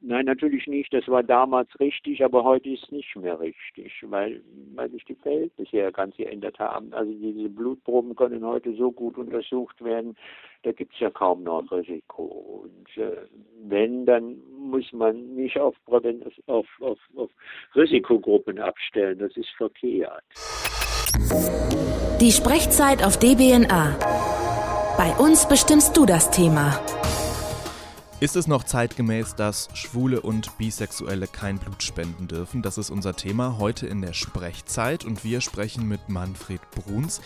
Nein, 0.03 0.25
natürlich 0.25 0.67
nicht. 0.67 0.95
Das 0.95 1.07
war 1.09 1.23
damals 1.23 1.69
richtig, 1.79 2.25
aber 2.25 2.43
heute 2.43 2.71
ist 2.71 2.85
es 2.85 2.91
nicht 2.91 3.15
mehr 3.17 3.39
richtig, 3.39 3.93
weil, 4.05 4.43
weil 4.75 4.91
sich 4.91 5.05
die 5.05 5.15
Verhältnisse 5.15 5.77
ja 5.77 5.91
ganz 5.91 6.17
geändert 6.17 6.59
haben. 6.59 6.93
Also 6.95 7.13
diese 7.13 7.51
Blutproben 7.51 8.17
können 8.17 8.45
heute 8.45 8.75
so 8.77 8.91
gut 8.91 9.19
untersucht 9.19 9.85
werden, 9.85 10.17
da 10.63 10.73
gibt 10.73 10.95
es 10.95 11.01
ja 11.01 11.11
kaum 11.11 11.43
noch 11.43 11.71
Risiko. 11.71 12.65
Und 12.65 12.97
äh, 12.97 13.27
wenn, 13.63 14.07
dann 14.07 14.37
muss 14.59 14.91
man 14.93 15.35
nicht 15.35 15.59
auf, 15.59 15.77
auf, 15.87 16.07
auf, 16.47 16.99
auf 17.17 17.31
Risikogruppen 17.75 18.59
abstellen. 18.59 19.19
Das 19.19 19.37
ist 19.37 19.51
verkehrt. 19.57 20.25
Die 22.21 22.33
Sprechzeit 22.33 23.05
auf 23.05 23.19
DBNA. 23.19 23.97
Bei 24.97 25.13
uns 25.19 25.47
bestimmst 25.49 25.97
du 25.97 26.07
das 26.07 26.31
Thema. 26.31 26.79
Ist 28.21 28.37
es 28.37 28.47
noch 28.47 28.65
zeitgemäß, 28.65 29.35
dass 29.35 29.71
Schwule 29.73 30.21
und 30.21 30.59
Bisexuelle 30.59 31.27
kein 31.27 31.57
Blut 31.57 31.83
spenden 31.83 32.29
dürfen? 32.29 32.61
Das 32.61 32.77
ist 32.77 32.91
unser 32.91 33.17
Thema 33.17 33.57
heute 33.59 33.87
in 33.87 34.03
der 34.03 34.13
Sprechzeit 34.13 35.07
und 35.07 35.25
wir 35.25 35.41
sprechen 35.41 35.89
mit 35.89 36.11
Manfred 36.11 36.61
Bruns. 36.71 37.23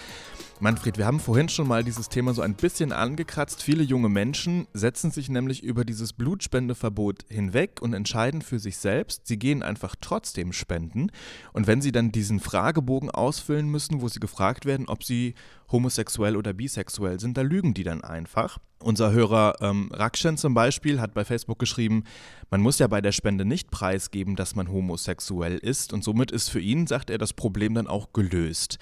Manfred, 0.64 0.96
wir 0.96 1.04
haben 1.04 1.20
vorhin 1.20 1.50
schon 1.50 1.68
mal 1.68 1.84
dieses 1.84 2.08
Thema 2.08 2.32
so 2.32 2.40
ein 2.40 2.54
bisschen 2.54 2.90
angekratzt. 2.90 3.62
Viele 3.62 3.82
junge 3.82 4.08
Menschen 4.08 4.66
setzen 4.72 5.10
sich 5.10 5.28
nämlich 5.28 5.62
über 5.62 5.84
dieses 5.84 6.14
Blutspendeverbot 6.14 7.26
hinweg 7.28 7.82
und 7.82 7.92
entscheiden 7.92 8.40
für 8.40 8.58
sich 8.58 8.78
selbst, 8.78 9.26
sie 9.26 9.38
gehen 9.38 9.62
einfach 9.62 9.94
trotzdem 10.00 10.54
spenden. 10.54 11.10
Und 11.52 11.66
wenn 11.66 11.82
sie 11.82 11.92
dann 11.92 12.12
diesen 12.12 12.40
Fragebogen 12.40 13.10
ausfüllen 13.10 13.68
müssen, 13.68 14.00
wo 14.00 14.08
sie 14.08 14.20
gefragt 14.20 14.64
werden, 14.64 14.88
ob 14.88 15.04
sie 15.04 15.34
homosexuell 15.70 16.34
oder 16.34 16.54
bisexuell 16.54 17.20
sind, 17.20 17.36
da 17.36 17.42
lügen 17.42 17.74
die 17.74 17.84
dann 17.84 18.02
einfach. 18.02 18.56
Unser 18.78 19.12
Hörer 19.12 19.56
ähm, 19.60 19.90
Rakshen 19.92 20.38
zum 20.38 20.54
Beispiel 20.54 20.98
hat 20.98 21.12
bei 21.12 21.26
Facebook 21.26 21.58
geschrieben, 21.58 22.04
man 22.48 22.62
muss 22.62 22.78
ja 22.78 22.86
bei 22.86 23.02
der 23.02 23.12
Spende 23.12 23.44
nicht 23.44 23.70
preisgeben, 23.70 24.34
dass 24.34 24.56
man 24.56 24.72
homosexuell 24.72 25.58
ist 25.58 25.92
und 25.92 26.02
somit 26.02 26.30
ist 26.30 26.48
für 26.48 26.60
ihn, 26.60 26.86
sagt 26.86 27.10
er, 27.10 27.18
das 27.18 27.34
Problem 27.34 27.74
dann 27.74 27.86
auch 27.86 28.14
gelöst. 28.14 28.78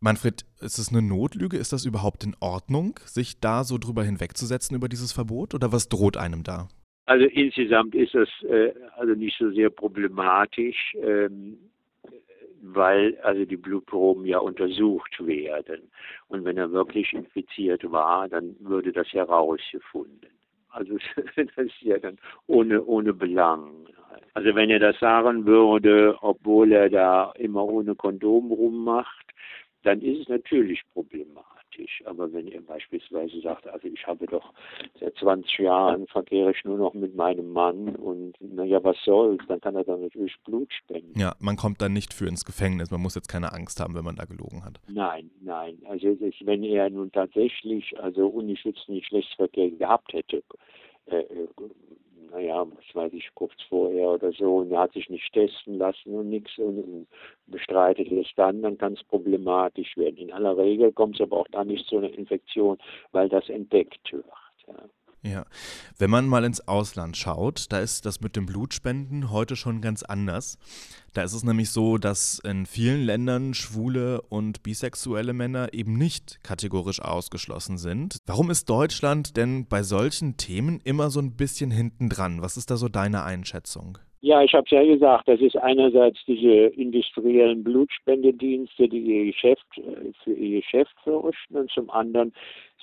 Manfred, 0.00 0.44
ist 0.60 0.78
es 0.78 0.90
eine 0.92 1.02
Notlüge? 1.02 1.56
Ist 1.56 1.72
das 1.72 1.84
überhaupt 1.84 2.22
in 2.22 2.36
Ordnung, 2.40 3.00
sich 3.04 3.40
da 3.40 3.64
so 3.64 3.78
drüber 3.78 4.04
hinwegzusetzen 4.04 4.76
über 4.76 4.88
dieses 4.88 5.12
Verbot? 5.12 5.54
Oder 5.54 5.72
was 5.72 5.88
droht 5.88 6.16
einem 6.16 6.44
da? 6.44 6.68
Also 7.06 7.24
insgesamt 7.24 7.94
ist 7.94 8.14
das 8.14 8.28
äh, 8.42 8.72
also 8.96 9.14
nicht 9.14 9.36
so 9.38 9.50
sehr 9.50 9.70
problematisch, 9.70 10.94
ähm, 11.02 11.58
weil 12.62 13.18
also 13.22 13.44
die 13.44 13.56
Blutproben 13.56 14.24
ja 14.24 14.38
untersucht 14.38 15.26
werden. 15.26 15.90
Und 16.28 16.44
wenn 16.44 16.58
er 16.58 16.70
wirklich 16.70 17.12
infiziert 17.12 17.90
war, 17.90 18.28
dann 18.28 18.54
würde 18.60 18.92
das 18.92 19.08
herausgefunden. 19.08 20.30
Also 20.68 20.96
das 21.16 21.48
ist 21.56 21.80
ja 21.80 21.98
dann 21.98 22.18
ohne, 22.46 22.84
ohne 22.84 23.14
Belang. 23.14 23.88
Also 24.34 24.54
wenn 24.54 24.70
er 24.70 24.78
das 24.78 24.98
sagen 25.00 25.46
würde, 25.46 26.16
obwohl 26.20 26.70
er 26.70 26.88
da 26.88 27.32
immer 27.36 27.64
ohne 27.64 27.96
Kondom 27.96 28.52
rummacht, 28.52 29.28
dann 29.82 30.00
ist 30.00 30.22
es 30.22 30.28
natürlich 30.28 30.82
problematisch. 30.92 32.02
Aber 32.06 32.32
wenn 32.32 32.48
ihr 32.48 32.60
beispielsweise 32.60 33.40
sagt, 33.40 33.66
also 33.68 33.86
ich 33.86 34.04
habe 34.06 34.26
doch 34.26 34.52
seit 34.98 35.14
20 35.16 35.58
Jahren 35.58 36.06
verkehre 36.08 36.50
ich 36.50 36.64
nur 36.64 36.78
noch 36.78 36.94
mit 36.94 37.14
meinem 37.14 37.52
Mann 37.52 37.94
und 37.94 38.34
naja, 38.40 38.82
was 38.82 38.96
soll's, 39.04 39.42
dann 39.46 39.60
kann 39.60 39.76
er 39.76 39.84
dann 39.84 40.00
natürlich 40.00 40.34
Blut 40.44 40.72
spenden. 40.72 41.18
Ja, 41.18 41.36
man 41.38 41.56
kommt 41.56 41.80
dann 41.80 41.92
nicht 41.92 42.12
für 42.14 42.26
ins 42.26 42.44
Gefängnis. 42.44 42.90
Man 42.90 43.00
muss 43.00 43.14
jetzt 43.14 43.28
keine 43.28 43.52
Angst 43.52 43.80
haben, 43.80 43.94
wenn 43.94 44.04
man 44.04 44.16
da 44.16 44.24
gelogen 44.24 44.64
hat. 44.64 44.80
Nein, 44.88 45.30
nein. 45.40 45.78
Also 45.88 46.08
wenn 46.40 46.64
er 46.64 46.90
nun 46.90 47.12
tatsächlich 47.12 47.98
also 48.00 48.26
ungeschützten 48.26 48.96
Geschlechtsverkehr 48.96 49.70
gehabt 49.70 50.12
hätte, 50.12 50.42
äh, 51.06 51.18
äh 51.18 51.48
naja, 52.30 52.66
was 52.66 52.94
weiß 52.94 53.12
ich, 53.12 53.28
kurz 53.34 53.54
vorher 53.68 54.10
oder 54.10 54.32
so, 54.32 54.58
und 54.58 54.72
er 54.72 54.80
hat 54.80 54.92
sich 54.92 55.08
nicht 55.08 55.32
testen 55.32 55.78
lassen 55.78 56.14
und 56.14 56.28
nichts 56.28 56.56
und, 56.58 57.06
bestreitet 57.46 58.10
es 58.12 58.28
dann, 58.36 58.62
dann 58.62 58.78
kann 58.78 58.94
es 58.94 59.04
problematisch 59.04 59.96
werden. 59.96 60.18
In 60.18 60.32
aller 60.32 60.56
Regel 60.56 60.92
kommt 60.92 61.16
es 61.16 61.20
aber 61.22 61.38
auch 61.38 61.48
dann 61.50 61.68
nicht 61.68 61.86
zu 61.86 61.98
einer 61.98 62.12
Infektion, 62.12 62.78
weil 63.12 63.28
das 63.28 63.48
entdeckt 63.48 64.12
wird. 64.12 64.26
Ja. 64.66 64.74
Ja, 65.22 65.46
wenn 65.98 66.10
man 66.10 66.28
mal 66.28 66.44
ins 66.44 66.68
Ausland 66.68 67.16
schaut, 67.16 67.66
da 67.70 67.80
ist 67.80 68.06
das 68.06 68.20
mit 68.20 68.36
dem 68.36 68.46
Blutspenden 68.46 69.30
heute 69.30 69.56
schon 69.56 69.80
ganz 69.80 70.04
anders. 70.04 70.58
Da 71.12 71.22
ist 71.22 71.32
es 71.32 71.42
nämlich 71.42 71.70
so, 71.70 71.98
dass 71.98 72.38
in 72.44 72.66
vielen 72.66 73.02
Ländern 73.02 73.52
schwule 73.52 74.22
und 74.22 74.62
bisexuelle 74.62 75.32
Männer 75.32 75.74
eben 75.74 75.94
nicht 75.94 76.38
kategorisch 76.44 77.00
ausgeschlossen 77.00 77.78
sind. 77.78 78.18
Warum 78.26 78.50
ist 78.50 78.68
Deutschland 78.70 79.36
denn 79.36 79.66
bei 79.66 79.82
solchen 79.82 80.36
Themen 80.36 80.80
immer 80.84 81.10
so 81.10 81.18
ein 81.18 81.34
bisschen 81.34 81.72
hinten 81.72 82.08
dran? 82.08 82.40
Was 82.40 82.56
ist 82.56 82.70
da 82.70 82.76
so 82.76 82.88
deine 82.88 83.24
Einschätzung? 83.24 83.98
Ja, 84.20 84.42
ich 84.42 84.52
habe 84.52 84.64
es 84.64 84.70
ja 84.72 84.82
gesagt, 84.82 85.28
das 85.28 85.40
ist 85.40 85.56
einerseits 85.56 86.18
diese 86.26 86.66
industriellen 86.74 87.62
Blutspendedienste, 87.62 88.88
die 88.88 88.98
ihr 88.98 89.26
Geschäft 89.26 89.66
äh, 89.76 90.12
für 90.24 90.32
ihr 90.32 90.60
Geschäft 90.60 90.94
verrichten, 91.04 91.56
und 91.56 91.70
zum 91.70 91.88
anderen 91.90 92.32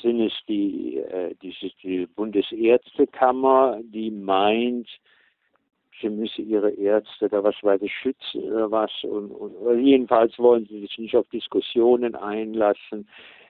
sind 0.01 0.21
es 0.21 0.33
die, 0.47 0.97
äh, 0.97 1.35
die 1.41 2.07
Bundesärztekammer, 2.15 3.81
die 3.83 4.11
meint, 4.11 4.87
sie 6.01 6.09
müsse 6.09 6.41
ihre 6.41 6.71
Ärzte 6.71 7.27
da 7.27 7.43
was 7.43 7.55
weiter 7.63 7.87
schützen 7.89 8.43
oder 8.43 8.71
was. 8.71 8.91
Und, 9.03 9.31
und 9.31 9.83
jedenfalls 9.85 10.37
wollen 10.39 10.65
sie 10.67 10.81
sich 10.81 10.97
nicht 10.97 11.15
auf 11.15 11.27
Diskussionen 11.29 12.15
einlassen. 12.15 13.07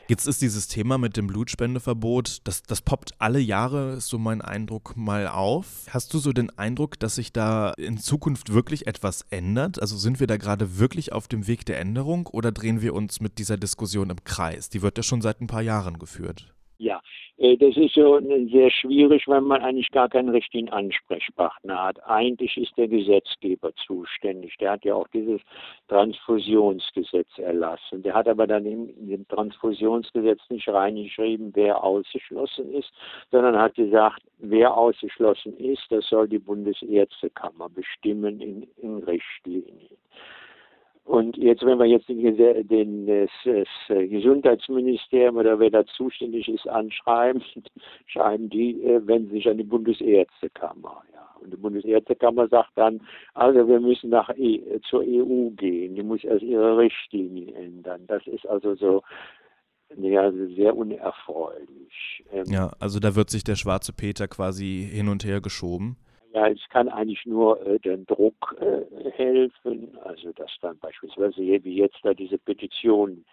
Jetzt 0.07 0.27
ist 0.27 0.43
dieses 0.43 0.67
Thema 0.67 0.99
mit 0.99 1.17
dem 1.17 1.25
Blutspendeverbot, 1.25 2.41
das, 2.43 2.61
das 2.61 2.83
poppt 2.83 3.15
alle 3.17 3.39
Jahre, 3.39 3.93
ist 3.93 4.07
so 4.07 4.19
mein 4.19 4.43
Eindruck, 4.43 4.95
mal 4.95 5.27
auf. 5.27 5.87
Hast 5.89 6.13
du 6.13 6.19
so 6.19 6.31
den 6.31 6.55
Eindruck, 6.59 6.99
dass 6.99 7.15
sich 7.15 7.33
da 7.33 7.71
in 7.71 7.97
Zukunft 7.97 8.53
wirklich 8.53 8.85
etwas 8.85 9.25
ändert? 9.31 9.81
Also 9.81 9.97
sind 9.97 10.19
wir 10.19 10.27
da 10.27 10.37
gerade 10.37 10.77
wirklich 10.77 11.11
auf 11.11 11.27
dem 11.27 11.47
Weg 11.47 11.65
der 11.65 11.79
Änderung 11.79 12.27
oder 12.27 12.51
drehen 12.51 12.81
wir 12.81 12.93
uns 12.93 13.19
mit 13.19 13.39
dieser 13.39 13.57
Diskussion 13.57 14.11
im 14.11 14.23
Kreis? 14.23 14.69
Die 14.69 14.83
wird 14.83 14.95
ja 14.97 15.03
schon 15.03 15.23
seit 15.23 15.41
ein 15.41 15.47
paar 15.47 15.63
Jahren 15.63 15.97
geführt. 15.97 16.53
Ja, 16.77 17.01
das 17.37 17.75
ist 17.75 17.95
so 17.95 18.19
sehr 18.49 18.71
schwierig, 18.71 19.27
wenn 19.27 19.43
man 19.43 19.61
eigentlich 19.61 19.91
gar 19.91 20.07
keinen 20.07 20.29
richtigen 20.29 20.69
Ansprechpartner 20.69 21.83
hat. 21.83 22.03
Eigentlich 22.05 22.55
ist 22.55 22.77
der 22.77 22.87
Gesetzgeber 22.87 23.73
zuständig. 23.75 24.55
Der 24.57 24.71
hat 24.71 24.85
ja 24.85 24.95
auch 24.95 25.07
dieses 25.09 25.41
Transfusionsgesetz 25.89 27.27
erlassen. 27.37 28.03
Der 28.03 28.13
hat 28.13 28.29
aber 28.29 28.47
dann 28.47 28.65
in 28.65 29.07
dem 29.07 29.27
Transfusionsgesetz 29.27 30.39
nicht 30.49 30.69
reingeschrieben, 30.69 31.51
wer 31.53 31.83
ausgeschlossen 31.83 32.73
ist, 32.73 32.91
sondern 33.31 33.57
hat 33.57 33.75
gesagt, 33.75 34.21
wer 34.37 34.75
ausgeschlossen 34.75 35.57
ist, 35.57 35.83
das 35.89 36.07
soll 36.07 36.29
die 36.29 36.39
Bundesärztekammer 36.39 37.67
bestimmen 37.67 38.39
in, 38.39 38.67
in 38.77 38.99
Richtlinien. 38.99 39.97
Und 41.05 41.37
jetzt, 41.37 41.63
wenn 41.63 41.77
wir 41.77 41.85
jetzt 41.85 42.09
den, 42.09 42.67
den, 42.67 43.05
das, 43.05 43.29
das 43.45 43.67
Gesundheitsministerium 43.87 45.37
oder 45.37 45.59
wer 45.59 45.69
da 45.69 45.85
zuständig 45.85 46.49
ist, 46.49 46.67
anschreiben, 46.67 47.43
schreiben 48.07 48.49
die, 48.49 48.81
äh, 48.83 49.05
wenden 49.05 49.29
sich 49.29 49.47
an 49.47 49.57
die 49.57 49.63
Bundesärztekammer. 49.63 51.03
Ja. 51.13 51.35
Und 51.39 51.53
die 51.53 51.57
Bundesärztekammer 51.57 52.47
sagt 52.47 52.71
dann, 52.73 53.01
also 53.35 53.67
wir 53.67 53.79
müssen 53.79 54.09
nach 54.09 54.29
e, 54.35 54.79
zur 54.89 55.01
EU 55.01 55.51
gehen, 55.51 55.93
die 55.93 56.01
muss 56.01 56.23
erst 56.23 56.41
ihre 56.41 56.75
Richtlinien 56.75 57.53
ändern. 57.53 58.01
Das 58.07 58.25
ist 58.25 58.47
also 58.47 58.73
so 58.73 59.03
ja, 59.97 60.31
sehr 60.31 60.75
unerfreulich. 60.75 62.25
Ähm, 62.31 62.45
ja, 62.47 62.71
also 62.79 62.99
da 62.99 63.15
wird 63.15 63.29
sich 63.29 63.43
der 63.43 63.55
schwarze 63.55 63.93
Peter 63.93 64.27
quasi 64.27 64.89
hin 64.91 65.07
und 65.07 65.23
her 65.23 65.39
geschoben. 65.39 65.97
Ja, 66.35 66.49
es 66.49 66.59
kann 66.69 66.89
eigentlich 66.89 67.25
nur 67.25 67.65
äh, 67.65 67.79
den 67.79 68.05
Druck 68.07 68.57
äh, 68.59 69.09
helfen, 69.11 69.97
also 70.03 70.33
dass 70.33 70.51
dann 70.59 70.77
beispielsweise 70.79 71.37
wie 71.37 71.77
jetzt 71.77 71.99
da 72.03 72.13
diese 72.13 72.37
Petitionen 72.37 73.23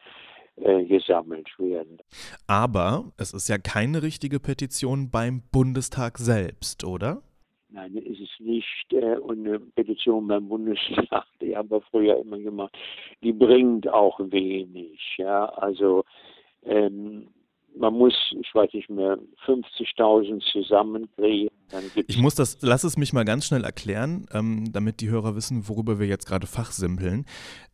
äh, 0.55 0.85
gesammelt 0.85 1.49
werden. 1.59 1.99
Aber 2.47 3.11
es 3.19 3.35
ist 3.35 3.49
ja 3.49 3.59
keine 3.59 4.05
richtige 4.05 4.39
Petition 4.39 5.11
beim 5.11 5.43
Bundestag 5.51 6.17
selbst, 6.19 6.85
oder? 6.85 7.23
Nein, 7.71 7.97
ist 7.97 8.21
es 8.21 8.39
nicht. 8.39 8.93
Äh, 8.93 9.17
und 9.17 9.49
eine 9.49 9.59
Petition 9.59 10.29
beim 10.29 10.49
Bundestag, 10.49 11.25
die 11.41 11.57
haben 11.57 11.73
wir 11.73 11.81
früher 11.91 12.21
immer 12.21 12.39
gemacht, 12.39 12.79
die 13.25 13.33
bringt 13.33 13.89
auch 13.89 14.21
wenig. 14.21 15.01
Ja, 15.19 15.47
also 15.47 16.05
ähm, 16.65 17.27
man 17.77 17.95
muss, 17.95 18.15
ich 18.39 18.55
weiß 18.55 18.73
nicht 18.73 18.91
mehr, 18.91 19.19
50.000 19.47 20.41
zusammenkriegen. 20.53 21.49
Ich 22.07 22.19
muss 22.19 22.35
das, 22.35 22.59
lass 22.61 22.85
es 22.85 22.99
mich 22.99 23.13
mal 23.13 23.25
ganz 23.25 23.47
schnell 23.47 23.65
erklären, 23.65 24.27
ähm, 24.33 24.73
damit 24.73 25.01
die 25.01 25.09
Hörer 25.09 25.35
wissen, 25.35 25.69
worüber 25.69 25.99
wir 25.99 26.07
jetzt 26.07 26.27
gerade 26.27 26.47
fachsimpeln. 26.47 27.25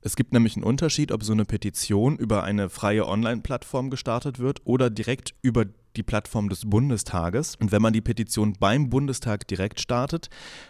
Es 0.01 0.15
gibt 0.15 0.33
nämlich 0.33 0.57
einen 0.57 0.65
Unterschied, 0.65 1.11
ob 1.11 1.25
so 1.25 1.33
eine 1.33 1.45
Petition 1.45 2.17
über 2.17 2.45
eine 2.45 2.69
freie 2.69 3.07
Online-Plattform 3.07 3.91
gestartet 3.91 4.39
wird 4.39 4.61
oder 4.65 4.89
direkt 4.91 5.35
über 5.43 5.65
die 5.97 6.03
Plattform 6.05 6.49
des 6.49 6.69
Bundestages. 6.69 7.57
Und 7.57 7.73
wenn 7.73 7.83
man 7.83 7.93
die 7.93 8.01
Petition 8.01 8.55
beim 8.59 8.89
Bundestag 8.89 9.49
direkt 9.49 9.81
startet, 9.81 10.29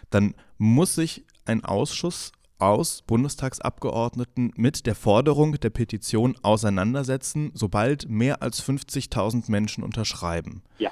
dann 0.09 0.33
muss 0.57 0.95
sich 0.95 1.23
ein 1.45 1.63
Ausschuss 1.63 2.31
aus 2.59 3.01
Bundestagsabgeordneten 3.07 4.53
mit 4.55 4.85
der 4.85 4.95
Forderung 4.95 5.53
der 5.53 5.69
Petition 5.69 6.35
auseinandersetzen, 6.43 7.51
sobald 7.53 8.09
mehr 8.09 8.41
als 8.41 8.61
50.000 8.61 9.49
Menschen 9.49 9.83
unterschreiben. 9.83 10.61
Ja. 10.77 10.91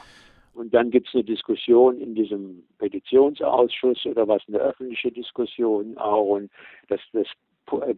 Und 0.54 0.74
dann 0.74 0.90
gibt 0.90 1.08
es 1.08 1.14
eine 1.14 1.24
Diskussion 1.24 2.02
in 2.02 2.16
diesem 2.16 2.64
Petitionsausschuss 2.80 4.06
oder 4.08 4.28
was 4.28 4.42
eine 4.48 4.58
öffentliche 4.58 5.12
Diskussion 5.12 5.98
auch. 6.00 6.38
Und 6.38 6.50
das, 6.88 7.00
das 7.14 7.28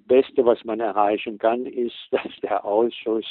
Beste, 0.08 0.46
was 0.46 0.64
man 0.66 0.80
erreichen 0.80 1.38
kann, 1.38 1.66
ist, 1.66 1.96
dass 2.12 2.28
der 2.42 2.66
Ausschuss 2.66 3.26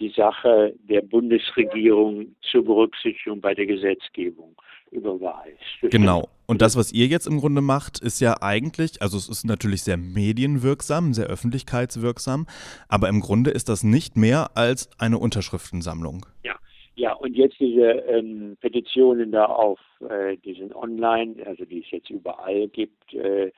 die 0.00 0.08
Sache 0.10 0.74
der 0.88 1.02
Bundesregierung 1.02 2.34
zur 2.50 2.64
Berücksichtigung 2.64 3.40
bei 3.40 3.54
der 3.54 3.66
Gesetzgebung 3.66 4.56
überweist. 4.90 5.58
Genau. 5.82 6.28
Und 6.46 6.62
das, 6.62 6.76
was 6.76 6.92
ihr 6.92 7.06
jetzt 7.06 7.26
im 7.26 7.38
Grunde 7.38 7.60
macht, 7.60 8.00
ist 8.00 8.20
ja 8.20 8.34
eigentlich, 8.40 9.00
also 9.02 9.16
es 9.16 9.28
ist 9.28 9.44
natürlich 9.44 9.82
sehr 9.82 9.96
medienwirksam, 9.96 11.14
sehr 11.14 11.26
öffentlichkeitswirksam, 11.26 12.46
aber 12.88 13.08
im 13.08 13.20
Grunde 13.20 13.50
ist 13.50 13.68
das 13.68 13.84
nicht 13.84 14.16
mehr 14.16 14.50
als 14.56 14.90
eine 14.98 15.18
Unterschriftensammlung. 15.18 16.26
Ja. 16.44 16.56
Ja, 16.96 17.14
und 17.14 17.34
jetzt 17.34 17.58
diese 17.58 17.92
ähm, 18.08 18.58
Petitionen 18.60 19.32
da 19.32 19.46
auf 19.46 19.78
äh, 20.06 20.36
diesen 20.36 20.74
Online, 20.74 21.34
also 21.46 21.64
die 21.64 21.78
es 21.78 21.90
jetzt 21.90 22.10
überall 22.10 22.68
gibt, 22.68 23.14
äh, 23.14 23.52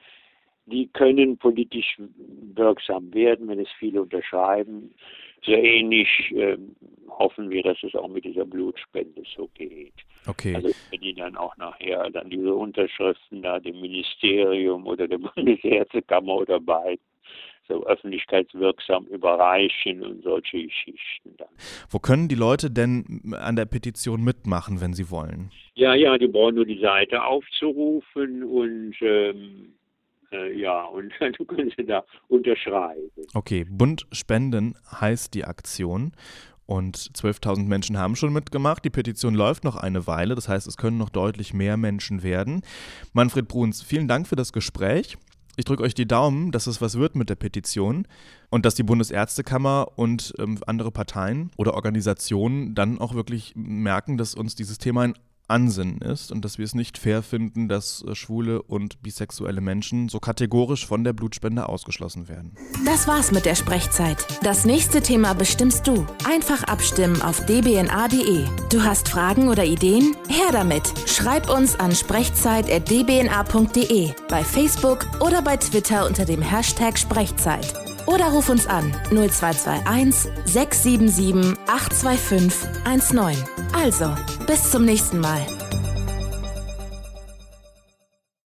die 0.67 0.87
können 0.93 1.39
politisch 1.39 1.99
wirksam 2.55 3.13
werden, 3.13 3.49
wenn 3.49 3.59
es 3.59 3.69
viele 3.81 4.03
unterschreiben. 4.03 4.95
So 5.45 5.53
ähnlich 5.53 6.09
äh, 6.33 6.57
hoffen 7.09 7.51
wir, 7.51 7.63
dass 7.63 7.79
es 7.83 7.95
auch 7.95 8.09
mit 8.09 8.25
dieser 8.25 8.45
Blutspende 8.45 9.23
so 9.37 9.49
geht. 9.55 9.95
Okay. 10.27 10.55
Also 10.55 10.71
wenn 10.91 11.01
die 11.01 11.15
dann 11.15 11.37
auch 11.37 11.57
nachher 11.57 12.11
dann 12.11 12.31
diese 12.31 12.55
Unterschriften 12.55 13.43
da 13.43 13.59
dem 13.59 13.81
Ministerium 13.81 14.87
oder 14.87 15.09
der 15.09 15.19
Bundesärztekammer 15.35 16.35
oder 16.35 16.61
beiden 16.61 17.01
so 17.69 17.87
öffentlichkeitswirksam 17.87 19.07
überreichen 19.07 20.03
und 20.03 20.23
solche 20.23 20.65
Geschichten 20.65 21.37
dann. 21.37 21.49
Wo 21.89 21.99
können 21.99 22.29
die 22.29 22.35
Leute 22.35 22.71
denn 22.71 23.35
an 23.39 23.57
der 23.57 23.67
Petition 23.67 24.23
mitmachen, 24.23 24.81
wenn 24.81 24.95
sie 24.95 25.11
wollen? 25.11 25.51
Ja, 25.75 25.95
ja, 25.95 26.19
die 26.19 26.27
brauchen 26.27 26.57
nur 26.57 26.67
die 26.67 26.81
Seite 26.81 27.23
aufzurufen 27.23 28.43
und 28.43 28.95
ähm, 29.01 29.75
äh, 30.33 30.59
ja, 30.59 30.85
und 30.87 31.13
können 31.19 31.73
sie 31.77 31.85
da 31.85 32.05
unterschreiben. 32.29 33.11
Okay, 33.35 33.65
Bund 33.69 34.07
Spenden 34.13 34.75
heißt 35.01 35.35
die 35.35 35.45
Aktion. 35.45 36.13
Und 36.65 36.97
12.000 36.97 37.65
Menschen 37.65 37.99
haben 37.99 38.17
schon 38.17 38.33
mitgemacht. 38.33 38.85
Die 38.85 38.91
Petition 38.91 39.35
läuft 39.35 39.65
noch 39.65 39.77
eine 39.77 40.07
Weile. 40.07 40.35
Das 40.35 40.49
heißt, 40.49 40.67
es 40.67 40.77
können 40.77 40.97
noch 40.97 41.11
deutlich 41.11 41.53
mehr 41.53 41.77
Menschen 41.77 42.23
werden. 42.23 42.63
Manfred 43.13 43.49
Bruns, 43.49 43.83
vielen 43.83 44.09
Dank 44.09 44.27
für 44.27 44.37
das 44.37 44.53
Gespräch. 44.53 45.19
Ich 45.57 45.67
drücke 45.67 45.83
euch 45.83 45.93
die 45.93 46.07
Daumen, 46.07 46.51
dass 46.51 46.67
es 46.67 46.81
was 46.81 46.99
wird 46.99 47.15
mit 47.15 47.29
der 47.29 47.35
Petition 47.35 48.07
und 48.49 48.65
dass 48.65 48.75
die 48.75 48.85
Bundesärztekammer 48.85 49.89
und 49.97 50.33
ähm, 50.39 50.59
andere 50.67 50.91
Parteien 50.91 51.51
oder 51.59 51.75
Organisationen 51.75 52.75
dann 52.75 52.99
auch 52.99 53.15
wirklich 53.15 53.53
merken, 53.55 54.17
dass 54.17 54.35
uns 54.35 54.55
dieses 54.55 54.79
Thema 54.79 55.03
ein 55.03 55.15
Ansinnen 55.53 55.99
ist 55.99 56.33
und 56.33 56.45
dass 56.45 56.59
wir 56.59 56.65
es 56.65 56.75
nicht 56.75 56.99
fair 56.99 57.23
finden, 57.23 57.69
dass 57.69 58.05
äh, 58.09 58.15
schwule 58.15 58.63
und 58.63 59.03
bisexuelle 59.03 59.61
Menschen 59.61 60.09
so 60.09 60.19
kategorisch 60.19 60.87
von 60.87 61.05
der 61.05 61.13
Blutspende 61.13 61.69
ausgeschlossen 61.69 62.29
werden. 62.29 62.57
Das 62.87 63.07
war's 63.07 63.31
mit 63.31 63.45
der 63.45 63.55
Sprechzeit. 63.55 64.27
Das 64.43 64.65
nächste 64.65 65.03
Thema 65.03 65.35
bestimmst 65.35 65.87
du. 65.87 66.07
Einfach 66.29 66.65
abstimmen 66.65 67.23
auf 67.23 67.47
dbna.de. 67.47 68.45
Du 68.71 68.83
hast 68.83 69.09
Fragen 69.09 69.49
oder 69.49 69.65
Ideen? 69.65 70.17
Her 70.29 70.51
damit. 70.51 70.83
Schreib 71.07 71.49
uns 71.51 71.79
an 71.79 71.95
sprechzeit.dbna.de, 71.95 74.11
bei 74.29 74.43
Facebook 74.43 75.07
oder 75.21 75.43
bei 75.43 75.59
Twitter 75.59 76.07
unter 76.07 76.25
dem 76.25 76.41
Hashtag 76.41 76.99
Sprechzeit. 76.99 77.75
Oder 78.07 78.31
ruf 78.31 78.49
uns 78.49 78.67
an 78.67 78.91
0221 79.11 80.33
677 80.47 81.59
825 81.67 83.13
19. 83.13 83.62
Also, 83.73 84.15
bis 84.47 84.71
zum 84.71 84.85
nächsten 84.85 85.19
Mal. 85.19 85.47